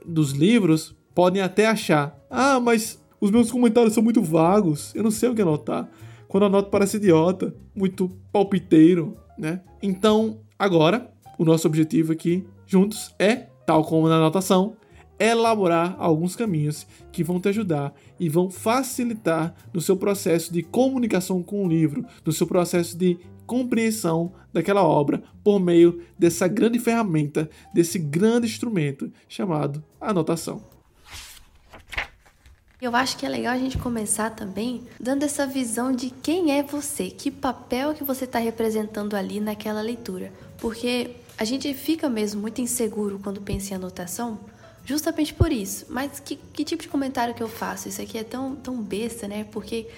dos 0.02 0.30
livros, 0.30 0.96
podem 1.14 1.42
até 1.42 1.66
achar: 1.66 2.18
"Ah, 2.30 2.58
mas 2.58 2.98
os 3.20 3.30
meus 3.30 3.52
comentários 3.52 3.92
são 3.92 4.02
muito 4.02 4.22
vagos, 4.22 4.94
eu 4.94 5.02
não 5.02 5.10
sei 5.10 5.28
o 5.28 5.34
que 5.34 5.42
anotar". 5.42 5.86
Quando 6.26 6.46
anoto 6.46 6.70
parece 6.70 6.96
idiota, 6.96 7.54
muito 7.76 8.10
palpiteiro, 8.32 9.14
né? 9.36 9.60
Então, 9.82 10.38
agora, 10.58 11.12
o 11.38 11.44
nosso 11.44 11.68
objetivo 11.68 12.12
aqui 12.12 12.46
juntos 12.66 13.14
é, 13.18 13.46
tal 13.66 13.84
como 13.84 14.08
na 14.08 14.16
anotação, 14.16 14.74
elaborar 15.24 15.96
alguns 15.98 16.36
caminhos 16.36 16.86
que 17.12 17.24
vão 17.24 17.40
te 17.40 17.48
ajudar 17.48 17.94
e 18.18 18.28
vão 18.28 18.50
facilitar 18.50 19.54
no 19.72 19.80
seu 19.80 19.96
processo 19.96 20.52
de 20.52 20.62
comunicação 20.62 21.42
com 21.42 21.64
o 21.64 21.68
livro, 21.68 22.04
no 22.24 22.32
seu 22.32 22.46
processo 22.46 22.96
de 22.96 23.18
compreensão 23.46 24.32
daquela 24.52 24.82
obra 24.82 25.22
por 25.42 25.60
meio 25.60 26.02
dessa 26.18 26.48
grande 26.48 26.78
ferramenta, 26.78 27.48
desse 27.72 27.98
grande 27.98 28.46
instrumento 28.46 29.12
chamado 29.28 29.82
anotação. 30.00 30.62
Eu 32.80 32.94
acho 32.94 33.16
que 33.16 33.24
é 33.24 33.28
legal 33.28 33.54
a 33.54 33.58
gente 33.58 33.78
começar 33.78 34.30
também 34.30 34.82
dando 35.00 35.22
essa 35.22 35.46
visão 35.46 35.90
de 35.90 36.10
quem 36.10 36.52
é 36.52 36.62
você, 36.62 37.08
que 37.08 37.30
papel 37.30 37.94
que 37.94 38.04
você 38.04 38.24
está 38.24 38.38
representando 38.38 39.14
ali 39.14 39.40
naquela 39.40 39.80
leitura. 39.80 40.30
Porque 40.58 41.12
a 41.38 41.44
gente 41.44 41.72
fica 41.72 42.10
mesmo 42.10 42.42
muito 42.42 42.60
inseguro 42.60 43.18
quando 43.22 43.40
pensa 43.40 43.72
em 43.72 43.76
anotação, 43.76 44.38
justamente 44.84 45.32
por 45.32 45.50
isso. 45.50 45.86
Mas 45.88 46.20
que, 46.20 46.36
que 46.36 46.64
tipo 46.64 46.82
de 46.82 46.88
comentário 46.88 47.34
que 47.34 47.42
eu 47.42 47.48
faço? 47.48 47.88
Isso 47.88 48.00
aqui 48.00 48.18
é 48.18 48.24
tão, 48.24 48.54
tão 48.56 48.80
besta, 48.80 49.26
né? 49.26 49.44
Porque 49.50 49.88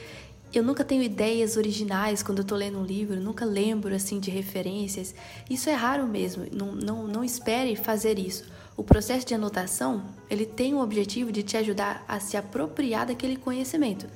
eu 0.55 0.63
nunca 0.63 0.85
tenho 0.85 1.03
ideias 1.03 1.57
originais 1.57 2.23
quando 2.23 2.39
eu 2.39 2.45
tô 2.45 2.55
lendo 2.55 2.79
um 2.79 2.85
livro, 2.85 3.21
nunca 3.21 3.45
lembro 3.45 3.95
assim 3.95 4.19
de 4.19 4.31
referências. 4.31 5.15
Isso 5.51 5.69
é 5.69 5.75
raro 5.75 6.07
mesmo. 6.07 6.47
Não, 6.53 6.73
não, 6.73 7.07
não 7.07 7.25
espere 7.25 7.77
fazer 7.77 8.19
isso. 8.19 8.45
O 8.77 8.85
processo 8.85 9.27
de 9.27 9.35
anotação, 9.35 10.05
ele 10.29 10.47
tem 10.47 10.75
o 10.75 10.81
objetivo 10.81 11.33
de 11.33 11.43
te 11.43 11.57
ajudar 11.57 12.05
a 12.07 12.21
se 12.21 12.37
apropriar 12.37 13.07
daquele 13.07 13.37
conhecimento, 13.37 14.07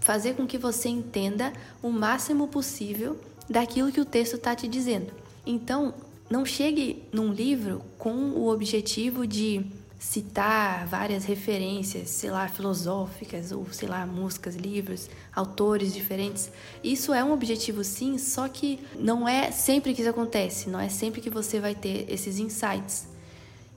fazer 0.00 0.34
com 0.34 0.46
que 0.46 0.56
você 0.56 0.88
entenda 0.88 1.52
o 1.82 1.90
máximo 1.90 2.46
possível 2.46 3.18
daquilo 3.48 3.90
que 3.90 4.00
o 4.00 4.04
texto 4.04 4.36
está 4.36 4.54
te 4.54 4.68
dizendo. 4.68 5.12
Então, 5.44 5.92
não 6.30 6.44
chegue 6.44 7.02
num 7.12 7.32
livro 7.32 7.82
com 7.98 8.14
o 8.30 8.48
objetivo 8.48 9.26
de 9.26 9.66
citar 9.98 10.86
várias 10.86 11.24
referências, 11.24 12.10
sei 12.10 12.30
lá, 12.30 12.46
filosóficas 12.48 13.50
ou 13.50 13.66
sei 13.72 13.88
lá, 13.88 14.06
músicas, 14.06 14.54
livros, 14.54 15.08
autores 15.34 15.92
diferentes. 15.92 16.50
Isso 16.84 17.14
é 17.14 17.24
um 17.24 17.32
objetivo 17.32 17.82
sim, 17.82 18.18
só 18.18 18.48
que 18.48 18.78
não 18.98 19.28
é 19.28 19.50
sempre 19.50 19.94
que 19.94 20.02
isso 20.02 20.10
acontece, 20.10 20.68
não 20.68 20.78
é 20.78 20.88
sempre 20.88 21.20
que 21.20 21.30
você 21.30 21.58
vai 21.58 21.74
ter 21.74 22.06
esses 22.10 22.38
insights. 22.38 23.08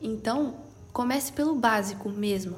Então, 0.01 0.55
comece 0.91 1.31
pelo 1.31 1.55
básico 1.55 2.09
mesmo. 2.09 2.57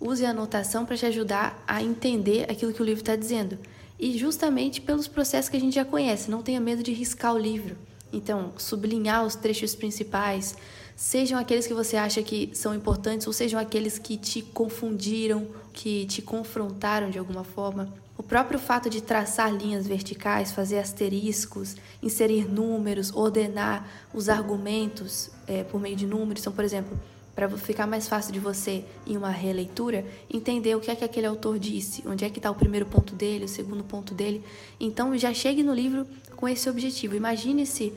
Use 0.00 0.24
a 0.24 0.30
anotação 0.30 0.84
para 0.84 0.96
te 0.96 1.06
ajudar 1.06 1.62
a 1.66 1.82
entender 1.82 2.50
aquilo 2.50 2.72
que 2.72 2.82
o 2.82 2.84
livro 2.84 3.02
está 3.02 3.16
dizendo. 3.16 3.58
E 3.98 4.18
justamente 4.18 4.80
pelos 4.80 5.06
processos 5.06 5.48
que 5.48 5.56
a 5.56 5.60
gente 5.60 5.74
já 5.74 5.84
conhece, 5.84 6.30
não 6.30 6.42
tenha 6.42 6.60
medo 6.60 6.82
de 6.82 6.92
riscar 6.92 7.34
o 7.34 7.38
livro. 7.38 7.76
Então, 8.12 8.52
sublinhar 8.56 9.24
os 9.24 9.34
trechos 9.34 9.74
principais, 9.74 10.56
sejam 10.96 11.38
aqueles 11.38 11.66
que 11.66 11.74
você 11.74 11.96
acha 11.96 12.22
que 12.22 12.50
são 12.54 12.74
importantes 12.74 13.26
ou 13.26 13.32
sejam 13.32 13.58
aqueles 13.58 13.98
que 13.98 14.16
te 14.16 14.42
confundiram, 14.42 15.46
que 15.72 16.06
te 16.06 16.22
confrontaram 16.22 17.10
de 17.10 17.18
alguma 17.18 17.44
forma. 17.44 17.92
O 18.16 18.22
próprio 18.22 18.60
fato 18.60 18.88
de 18.88 19.02
traçar 19.02 19.52
linhas 19.52 19.86
verticais, 19.86 20.52
fazer 20.52 20.78
asteriscos, 20.78 21.76
inserir 22.00 22.48
números, 22.48 23.12
ordenar 23.12 23.88
os 24.14 24.28
argumentos 24.28 25.30
é, 25.48 25.64
por 25.64 25.80
meio 25.80 25.96
de 25.96 26.06
números. 26.06 26.42
Então, 26.42 26.52
por 26.52 26.64
exemplo, 26.64 26.96
para 27.34 27.48
ficar 27.50 27.88
mais 27.88 28.06
fácil 28.06 28.32
de 28.32 28.38
você, 28.38 28.84
em 29.04 29.16
uma 29.16 29.30
releitura, 29.30 30.06
entender 30.32 30.76
o 30.76 30.80
que 30.80 30.92
é 30.92 30.94
que 30.94 31.02
aquele 31.02 31.26
autor 31.26 31.58
disse, 31.58 32.04
onde 32.06 32.24
é 32.24 32.30
que 32.30 32.38
está 32.38 32.48
o 32.48 32.54
primeiro 32.54 32.86
ponto 32.86 33.16
dele, 33.16 33.46
o 33.46 33.48
segundo 33.48 33.82
ponto 33.82 34.14
dele. 34.14 34.44
Então, 34.78 35.18
já 35.18 35.34
chegue 35.34 35.64
no 35.64 35.74
livro 35.74 36.06
com 36.36 36.48
esse 36.48 36.70
objetivo. 36.70 37.16
Imagine-se 37.16 37.92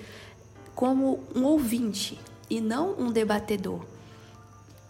como 0.73 1.19
um 1.35 1.43
ouvinte 1.43 2.19
e 2.49 2.61
não 2.61 2.93
um 2.99 3.11
debatedor. 3.11 3.81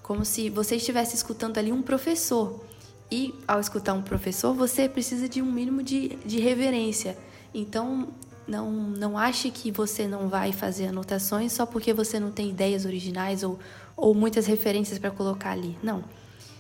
Como 0.04 0.24
se 0.24 0.50
você 0.50 0.76
estivesse 0.76 1.16
escutando 1.16 1.58
ali 1.58 1.72
um 1.72 1.82
professor 1.82 2.64
e 3.12 3.34
ao 3.48 3.60
escutar 3.60 3.94
um 3.94 4.02
professor, 4.02 4.54
você 4.54 4.88
precisa 4.88 5.28
de 5.28 5.42
um 5.42 5.52
mínimo 5.52 5.84
de, 5.84 6.18
de 6.26 6.40
reverência. 6.40 7.18
Então, 7.54 8.08
não, 8.48 8.72
não 8.72 9.18
ache 9.18 9.52
que 9.52 9.72
você 9.72 10.08
não 10.08 10.30
vai 10.30 10.52
fazer 10.54 10.88
anotações 10.88 11.52
só 11.52 11.66
porque 11.66 11.94
você 11.94 12.20
não 12.20 12.32
tem 12.32 12.50
ideias 12.50 12.86
originais 12.86 13.44
ou, 13.44 13.60
ou 13.96 14.14
muitas 14.14 14.46
referências 14.46 14.98
para 14.98 15.12
colocar 15.12 15.52
ali. 15.52 15.78
Não. 15.84 16.04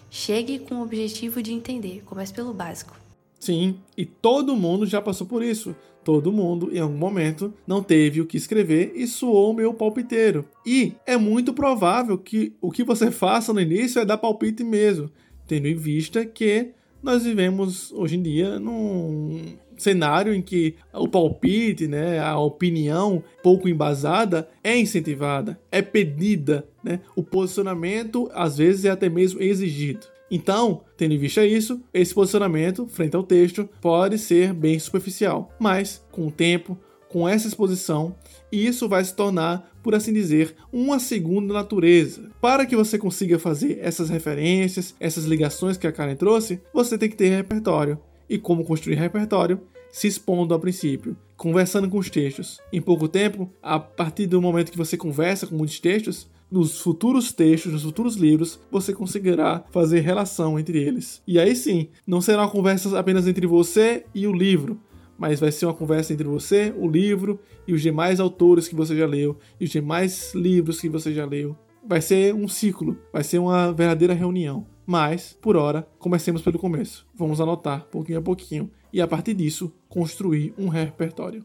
Chegue 0.10 0.60
com 0.60 0.75
o 0.75 0.82
objetivo 0.84 1.42
de 1.42 1.54
entender. 1.54 2.01
Comece 2.06 2.34
pelo 2.34 2.54
básico. 2.54 2.98
Sim, 3.39 3.80
e 3.96 4.06
todo 4.06 4.56
mundo 4.56 4.86
já 4.86 5.01
passou 5.01 5.27
por 5.27 5.44
isso. 5.44 5.75
Todo 6.07 6.31
mundo, 6.31 6.69
em 6.71 6.79
algum 6.79 6.97
momento, 6.97 7.53
não 7.67 7.83
teve 7.83 8.21
o 8.21 8.25
que 8.25 8.37
escrever 8.37 8.93
e 8.95 9.05
suou 9.05 9.53
meu 9.53 9.73
palpiteiro. 9.73 10.45
E 10.65 10.93
é 11.05 11.17
muito 11.17 11.53
provável 11.53 12.17
que 12.17 12.53
o 12.61 12.71
que 12.71 12.81
você 12.81 13.11
faça 13.11 13.51
no 13.51 13.59
início 13.59 13.99
é 13.99 14.05
dar 14.05 14.17
palpite 14.17 14.63
mesmo 14.63 15.11
tendo 15.47 15.67
em 15.67 15.75
vista 15.75 16.25
que 16.25 16.71
nós 17.01 17.23
vivemos 17.23 17.91
hoje 17.93 18.17
em 18.17 18.21
dia 18.21 18.59
num 18.59 19.55
cenário 19.77 20.33
em 20.33 20.41
que 20.41 20.75
o 20.93 21.07
palpite, 21.07 21.87
né, 21.87 22.19
a 22.19 22.37
opinião 22.37 23.23
pouco 23.43 23.69
embasada 23.69 24.49
é 24.63 24.77
incentivada, 24.77 25.59
é 25.71 25.81
pedida, 25.81 26.67
né? 26.83 26.99
O 27.15 27.23
posicionamento 27.23 28.29
às 28.33 28.57
vezes 28.57 28.85
é 28.85 28.89
até 28.89 29.07
mesmo 29.07 29.41
exigido. 29.41 30.07
Então, 30.29 30.81
tendo 30.98 31.13
em 31.13 31.17
vista 31.17 31.46
isso, 31.46 31.81
esse 31.93 32.13
posicionamento 32.13 32.86
frente 32.88 33.15
ao 33.15 33.24
texto 33.24 33.67
pode 33.81 34.17
ser 34.17 34.53
bem 34.53 34.77
superficial, 34.77 35.51
mas 35.60 36.03
com 36.12 36.27
o 36.27 36.31
tempo, 36.31 36.77
com 37.10 37.27
essa 37.27 37.48
exposição, 37.48 38.15
isso 38.51 38.89
vai 38.89 39.03
se 39.03 39.15
tornar, 39.15 39.72
por 39.81 39.96
assim 39.96 40.12
dizer, 40.12 40.55
uma 40.72 41.00
segunda 41.00 41.53
natureza. 41.53 42.29
Para 42.41 42.65
que 42.65 42.75
você 42.75 42.98
consiga 42.98 43.39
fazer 43.39 43.79
essas 43.81 44.10
referências, 44.10 44.93
essas 45.00 45.24
ligações 45.24 45.77
que 45.77 45.88
a 45.88 45.91
Karen 45.91 46.15
trouxe, 46.15 46.62
você 46.74 46.98
tem 46.98 47.10
que 47.10 47.15
ter 47.15 47.29
repertório. 47.29 47.98
E 48.29 48.38
como 48.38 48.65
construir 48.65 48.96
repertório? 48.96 49.62
Se 49.89 50.07
expondo 50.07 50.53
a 50.53 50.60
princípio, 50.60 51.15
conversando 51.38 51.89
com 51.89 51.98
os 51.98 52.10
textos. 52.10 52.60
Em 52.74 52.81
pouco 52.81 53.07
tempo, 53.07 53.50
a 53.63 53.79
partir 53.79 54.27
do 54.27 54.41
momento 54.41 54.72
que 54.72 54.77
você 54.77 54.98
conversa 54.98 55.48
com 55.48 55.55
muitos 55.55 55.79
textos, 55.79 56.27
nos 56.50 56.80
futuros 56.80 57.32
textos, 57.32 57.74
nos 57.74 57.84
futuros 57.84 58.16
livros, 58.16 58.60
você 58.72 58.94
conseguirá 58.94 59.63
fazer 59.72 60.00
relação 60.00 60.58
entre 60.60 60.82
eles. 60.82 61.22
E 61.27 61.39
aí 61.39 61.56
sim, 61.56 61.89
não 62.06 62.22
será 62.22 62.44
uma 62.44 62.50
conversa 62.50 62.98
apenas 62.98 63.27
entre 63.27 63.46
você 63.46 64.06
e 64.13 64.25
o 64.27 64.34
livro, 64.34 64.80
mas 65.18 65.39
vai 65.39 65.51
ser 65.51 65.66
uma 65.66 65.74
conversa 65.74 66.13
entre 66.13 66.27
você, 66.27 66.74
o 66.77 66.88
livro 66.88 67.39
e 67.68 67.74
os 67.74 67.82
demais 67.82 68.20
autores 68.20 68.68
que 68.68 68.75
você 68.75 68.96
já 68.96 69.06
leu, 69.06 69.38
e 69.60 69.66
os 69.66 69.72
demais 69.72 70.34
livros 70.34 70.80
que 70.80 70.89
você 70.89 71.13
já 71.13 71.25
leu. 71.25 71.56
Vai 71.86 72.01
ser 72.01 72.34
um 72.34 72.48
ciclo, 72.48 72.98
vai 73.12 73.24
ser 73.24 73.39
uma 73.39 73.72
verdadeira 73.72 74.13
reunião. 74.13 74.66
Mas, 74.86 75.38
por 75.42 75.58
hora, 75.58 75.86
comecemos 76.00 76.42
pelo 76.42 76.58
começo. 76.58 77.06
Vamos 77.13 77.42
anotar 77.42 77.86
pouquinho 77.92 78.20
a 78.20 78.22
pouquinho 78.22 78.72
e, 78.92 79.01
a 79.01 79.08
partir 79.08 79.34
disso, 79.34 79.74
construir 79.89 80.54
um 80.58 80.70
repertório. 80.70 81.44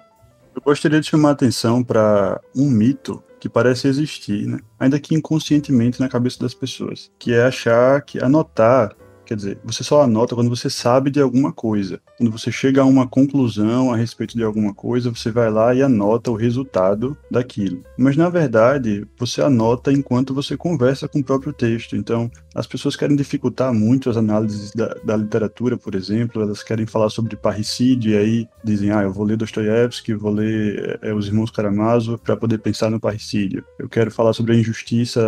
Eu 0.55 0.63
gostaria 0.63 1.01
de 1.01 1.09
chamar 1.09 1.31
a 1.31 1.33
atenção 1.33 1.83
para 1.83 2.41
um 2.55 2.71
mito 2.71 3.23
que 3.43 3.49
parece 3.49 3.89
existir, 3.89 4.47
né? 4.47 4.61
ainda 4.79 5.01
que 5.01 5.17
inconscientemente 5.17 5.99
na 5.99 6.09
cabeça 6.09 6.39
das 6.39 6.55
pessoas, 6.55 7.11
que 7.19 7.33
é 7.35 7.43
achar 7.43 8.01
que 8.03 8.23
anotar 8.23 8.95
Quer 9.25 9.37
dizer, 9.37 9.59
você 9.65 9.85
só 9.85 10.03
anota 10.03 10.35
quando 10.35 10.51
você 10.51 10.69
sabe 10.69 11.11
de 11.11 11.21
alguma 11.21 11.53
coisa. 11.53 12.01
Quando 12.19 12.31
você 12.31 12.51
chega 12.51 12.83
a 12.83 12.85
uma 12.85 13.07
conclusão 13.07 13.93
a 13.93 13.97
respeito 13.97 14.37
de 14.37 14.43
alguma 14.43 14.75
coisa, 14.75 15.11
você 15.11 15.31
vai 15.31 15.51
lá 15.51 15.75
e 15.75 15.83
anota 15.83 16.31
o 16.31 16.37
resultado 16.37 17.17
daquilo. 17.31 17.83
Mas 17.97 18.17
na 18.17 18.29
verdade, 18.29 19.07
você 19.19 19.41
anota 19.43 19.93
enquanto 19.93 20.35
você 20.35 20.57
conversa 20.57 21.09
com 21.09 21.21
o 21.21 21.25
próprio 21.25 21.53
texto. 21.53 21.97
Então, 21.97 22.31
as 22.55 22.67
pessoas 22.67 22.97
querem 22.97 23.17
dificultar 23.17 23.73
muito 23.73 24.11
as 24.11 24.17
análises 24.17 24.73
da, 24.73 24.95
da 25.05 25.17
literatura, 25.17 25.77
por 25.77 25.95
exemplo. 25.95 26.43
Elas 26.43 26.63
querem 26.63 26.87
falar 26.87 27.09
sobre 27.09 27.37
parricídio 27.37 28.13
e 28.13 28.17
aí 28.17 28.49
dizem: 28.63 28.91
ah, 28.91 29.03
eu 29.03 29.13
vou 29.13 29.25
ler 29.25 29.37
Dostoiévski, 29.37 30.15
vou 30.15 30.33
ler 30.33 30.99
é, 31.03 31.15
Os 31.15 31.27
Irmãos 31.27 31.51
Karamazov 31.51 32.19
para 32.19 32.37
poder 32.37 32.59
pensar 32.59 32.91
no 32.91 33.01
parricídio. 33.01 33.65
Eu 33.79 33.89
quero 33.89 34.11
falar 34.11 34.33
sobre 34.33 34.53
a 34.53 34.59
injustiça 34.59 35.23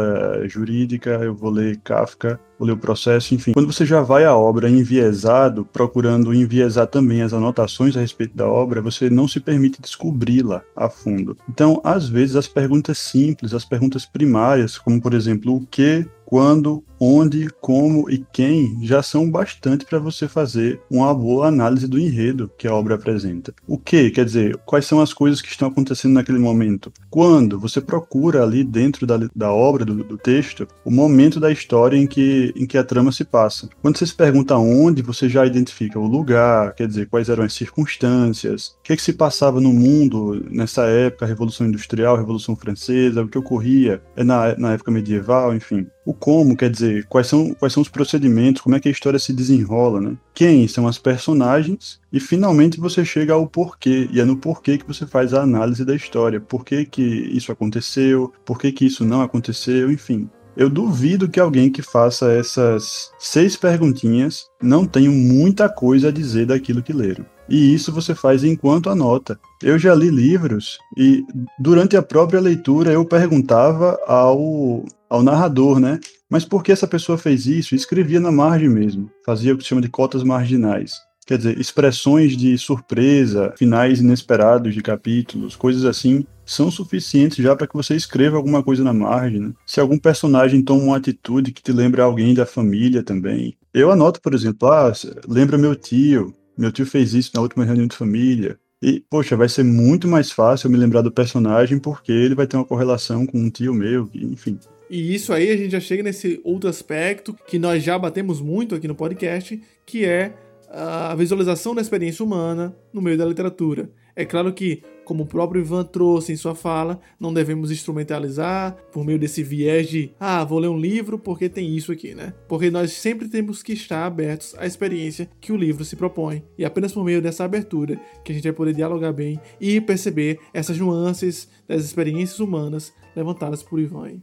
jurídica, 0.46 1.10
eu 1.22 1.34
vou 1.34 1.50
ler 1.50 1.78
Kafka 1.82 2.38
ler 2.60 2.72
o 2.72 2.76
processo, 2.76 3.34
enfim. 3.34 3.52
Quando 3.52 3.72
você 3.72 3.84
já 3.84 4.00
vai 4.00 4.24
à 4.24 4.36
obra 4.36 4.68
enviesado, 4.68 5.64
procurando 5.72 6.34
enviesar 6.34 6.86
também 6.86 7.22
as 7.22 7.32
anotações 7.32 7.96
a 7.96 8.00
respeito 8.00 8.36
da 8.36 8.46
obra, 8.48 8.80
você 8.80 9.10
não 9.10 9.26
se 9.26 9.40
permite 9.40 9.80
descobri-la 9.80 10.62
a 10.76 10.88
fundo. 10.88 11.36
Então, 11.48 11.80
às 11.84 12.08
vezes, 12.08 12.36
as 12.36 12.46
perguntas 12.46 12.98
simples, 12.98 13.54
as 13.54 13.64
perguntas 13.64 14.06
primárias, 14.06 14.78
como 14.78 15.00
por 15.00 15.14
exemplo, 15.14 15.56
o 15.56 15.66
que 15.66 16.06
quando, 16.24 16.84
onde, 16.98 17.48
como 17.60 18.10
e 18.10 18.24
quem 18.32 18.78
já 18.82 19.02
são 19.02 19.30
bastante 19.30 19.84
para 19.84 19.98
você 19.98 20.26
fazer 20.26 20.80
uma 20.90 21.12
boa 21.14 21.48
análise 21.48 21.86
do 21.86 21.98
enredo 21.98 22.50
que 22.56 22.66
a 22.66 22.74
obra 22.74 22.94
apresenta. 22.94 23.54
O 23.66 23.78
que, 23.78 24.10
quer 24.10 24.24
dizer, 24.24 24.56
quais 24.64 24.86
são 24.86 25.00
as 25.00 25.12
coisas 25.12 25.42
que 25.42 25.48
estão 25.48 25.68
acontecendo 25.68 26.14
naquele 26.14 26.38
momento? 26.38 26.92
Quando 27.10 27.58
você 27.58 27.80
procura 27.80 28.42
ali 28.42 28.64
dentro 28.64 29.06
da, 29.06 29.18
da 29.34 29.52
obra, 29.52 29.84
do, 29.84 30.02
do 30.02 30.16
texto, 30.16 30.66
o 30.84 30.90
momento 30.90 31.38
da 31.38 31.50
história 31.50 31.96
em 31.96 32.06
que, 32.06 32.52
em 32.56 32.66
que 32.66 32.78
a 32.78 32.84
trama 32.84 33.12
se 33.12 33.24
passa. 33.24 33.68
Quando 33.82 33.98
você 33.98 34.06
se 34.06 34.14
pergunta 34.14 34.56
onde, 34.56 35.02
você 35.02 35.28
já 35.28 35.44
identifica 35.44 35.98
o 35.98 36.06
lugar, 36.06 36.74
quer 36.74 36.86
dizer, 36.86 37.08
quais 37.08 37.28
eram 37.28 37.44
as 37.44 37.52
circunstâncias, 37.52 38.76
o 38.80 38.82
que, 38.82 38.92
é 38.92 38.96
que 38.96 39.02
se 39.02 39.12
passava 39.12 39.60
no 39.60 39.72
mundo 39.72 40.44
nessa 40.50 40.86
época, 40.86 41.26
Revolução 41.26 41.66
Industrial, 41.66 42.16
Revolução 42.16 42.56
Francesa, 42.56 43.22
o 43.22 43.28
que 43.28 43.38
ocorria 43.38 44.02
na, 44.16 44.56
na 44.56 44.72
época 44.72 44.90
medieval, 44.90 45.54
enfim 45.54 45.86
o 46.04 46.12
como, 46.12 46.56
quer 46.56 46.70
dizer, 46.70 47.06
quais 47.06 47.26
são, 47.26 47.54
quais 47.54 47.72
são 47.72 47.82
os 47.82 47.88
procedimentos, 47.88 48.62
como 48.62 48.76
é 48.76 48.80
que 48.80 48.88
a 48.88 48.92
história 48.92 49.18
se 49.18 49.32
desenrola, 49.32 50.00
né? 50.00 50.16
Quem 50.34 50.68
são 50.68 50.86
as 50.86 50.98
personagens 50.98 52.00
e 52.12 52.20
finalmente 52.20 52.78
você 52.78 53.04
chega 53.04 53.32
ao 53.32 53.46
porquê, 53.46 54.08
e 54.12 54.20
é 54.20 54.24
no 54.24 54.36
porquê 54.36 54.76
que 54.78 54.86
você 54.86 55.06
faz 55.06 55.32
a 55.32 55.42
análise 55.42 55.84
da 55.84 55.94
história. 55.94 56.40
Por 56.40 56.64
que, 56.64 56.84
que 56.84 57.02
isso 57.02 57.50
aconteceu, 57.50 58.32
por 58.44 58.58
que, 58.58 58.70
que 58.70 58.86
isso 58.86 59.04
não 59.04 59.22
aconteceu, 59.22 59.90
enfim. 59.90 60.28
Eu 60.56 60.70
duvido 60.70 61.28
que 61.28 61.40
alguém 61.40 61.68
que 61.68 61.82
faça 61.82 62.30
essas 62.32 63.10
seis 63.18 63.56
perguntinhas 63.56 64.46
não 64.62 64.86
tenha 64.86 65.10
muita 65.10 65.68
coisa 65.68 66.08
a 66.08 66.12
dizer 66.12 66.46
daquilo 66.46 66.82
que 66.82 66.92
leram. 66.92 67.26
E 67.48 67.74
isso 67.74 67.92
você 67.92 68.14
faz 68.14 68.44
enquanto 68.44 68.88
anota. 68.88 69.38
Eu 69.62 69.78
já 69.78 69.94
li 69.94 70.10
livros 70.10 70.78
e 70.96 71.24
durante 71.58 71.96
a 71.96 72.02
própria 72.02 72.40
leitura 72.40 72.92
eu 72.92 73.04
perguntava 73.04 73.98
ao, 74.06 74.84
ao 75.14 75.22
narrador, 75.22 75.78
né? 75.78 76.00
Mas 76.28 76.44
por 76.44 76.62
que 76.62 76.72
essa 76.72 76.86
pessoa 76.86 77.16
fez 77.16 77.46
isso? 77.46 77.74
escrevia 77.74 78.20
na 78.20 78.32
margem 78.32 78.68
mesmo. 78.68 79.10
Fazia 79.24 79.54
o 79.54 79.56
que 79.56 79.62
se 79.62 79.68
chama 79.68 79.80
de 79.80 79.88
cotas 79.88 80.22
marginais. 80.22 80.94
Quer 81.26 81.38
dizer, 81.38 81.58
expressões 81.58 82.36
de 82.36 82.58
surpresa, 82.58 83.54
finais 83.56 84.00
inesperados 84.00 84.74
de 84.74 84.82
capítulos, 84.82 85.56
coisas 85.56 85.84
assim, 85.84 86.26
são 86.44 86.70
suficientes 86.70 87.42
já 87.42 87.56
para 87.56 87.66
que 87.66 87.74
você 87.74 87.96
escreva 87.96 88.36
alguma 88.36 88.62
coisa 88.62 88.84
na 88.84 88.92
margem. 88.92 89.40
Né? 89.40 89.52
Se 89.66 89.80
algum 89.80 89.98
personagem 89.98 90.62
toma 90.62 90.82
uma 90.82 90.96
atitude 90.96 91.52
que 91.52 91.62
te 91.62 91.72
lembra 91.72 92.02
alguém 92.02 92.34
da 92.34 92.44
família 92.44 93.02
também. 93.02 93.56
Eu 93.72 93.90
anoto, 93.90 94.20
por 94.20 94.34
exemplo, 94.34 94.68
ah, 94.68 94.92
lembra 95.26 95.56
meu 95.56 95.74
tio, 95.74 96.34
meu 96.58 96.70
tio 96.70 96.84
fez 96.84 97.14
isso 97.14 97.30
na 97.34 97.40
última 97.40 97.64
reunião 97.64 97.86
de 97.86 97.96
família. 97.96 98.58
E, 98.82 99.02
poxa, 99.08 99.34
vai 99.34 99.48
ser 99.48 99.62
muito 99.64 100.06
mais 100.06 100.30
fácil 100.30 100.66
eu 100.66 100.72
me 100.72 100.76
lembrar 100.76 101.00
do 101.00 101.10
personagem 101.10 101.78
porque 101.78 102.12
ele 102.12 102.34
vai 102.34 102.46
ter 102.46 102.56
uma 102.56 102.66
correlação 102.66 103.24
com 103.24 103.38
um 103.38 103.48
tio 103.48 103.72
meu, 103.72 104.10
enfim. 104.12 104.58
E 104.94 105.12
isso 105.12 105.32
aí 105.32 105.50
a 105.50 105.56
gente 105.56 105.72
já 105.72 105.80
chega 105.80 106.04
nesse 106.04 106.40
outro 106.44 106.70
aspecto 106.70 107.36
que 107.48 107.58
nós 107.58 107.82
já 107.82 107.98
batemos 107.98 108.40
muito 108.40 108.76
aqui 108.76 108.86
no 108.86 108.94
podcast, 108.94 109.60
que 109.84 110.04
é 110.04 110.32
a 110.70 111.12
visualização 111.16 111.74
da 111.74 111.82
experiência 111.82 112.24
humana 112.24 112.76
no 112.92 113.02
meio 113.02 113.18
da 113.18 113.26
literatura. 113.26 113.90
É 114.14 114.24
claro 114.24 114.52
que, 114.52 114.84
como 115.04 115.24
o 115.24 115.26
próprio 115.26 115.60
Ivan 115.60 115.82
trouxe 115.82 116.32
em 116.32 116.36
sua 116.36 116.54
fala, 116.54 117.00
não 117.18 117.34
devemos 117.34 117.72
instrumentalizar 117.72 118.76
por 118.92 119.04
meio 119.04 119.18
desse 119.18 119.42
viés 119.42 119.88
de 119.88 120.12
ah, 120.20 120.44
vou 120.44 120.60
ler 120.60 120.68
um 120.68 120.78
livro 120.78 121.18
porque 121.18 121.48
tem 121.48 121.74
isso 121.76 121.90
aqui, 121.90 122.14
né? 122.14 122.32
Porque 122.46 122.70
nós 122.70 122.92
sempre 122.92 123.28
temos 123.28 123.64
que 123.64 123.72
estar 123.72 124.06
abertos 124.06 124.54
à 124.56 124.64
experiência 124.64 125.28
que 125.40 125.50
o 125.50 125.56
livro 125.56 125.84
se 125.84 125.96
propõe. 125.96 126.44
E 126.56 126.64
apenas 126.64 126.92
por 126.92 127.04
meio 127.04 127.20
dessa 127.20 127.42
abertura 127.42 128.00
que 128.24 128.30
a 128.30 128.34
gente 128.36 128.44
vai 128.44 128.52
poder 128.52 128.72
dialogar 128.72 129.12
bem 129.12 129.40
e 129.60 129.80
perceber 129.80 130.38
essas 130.52 130.78
nuances 130.78 131.48
das 131.66 131.82
experiências 131.82 132.38
humanas 132.38 132.92
levantadas 133.16 133.60
por 133.60 133.80
Ivan. 133.80 134.20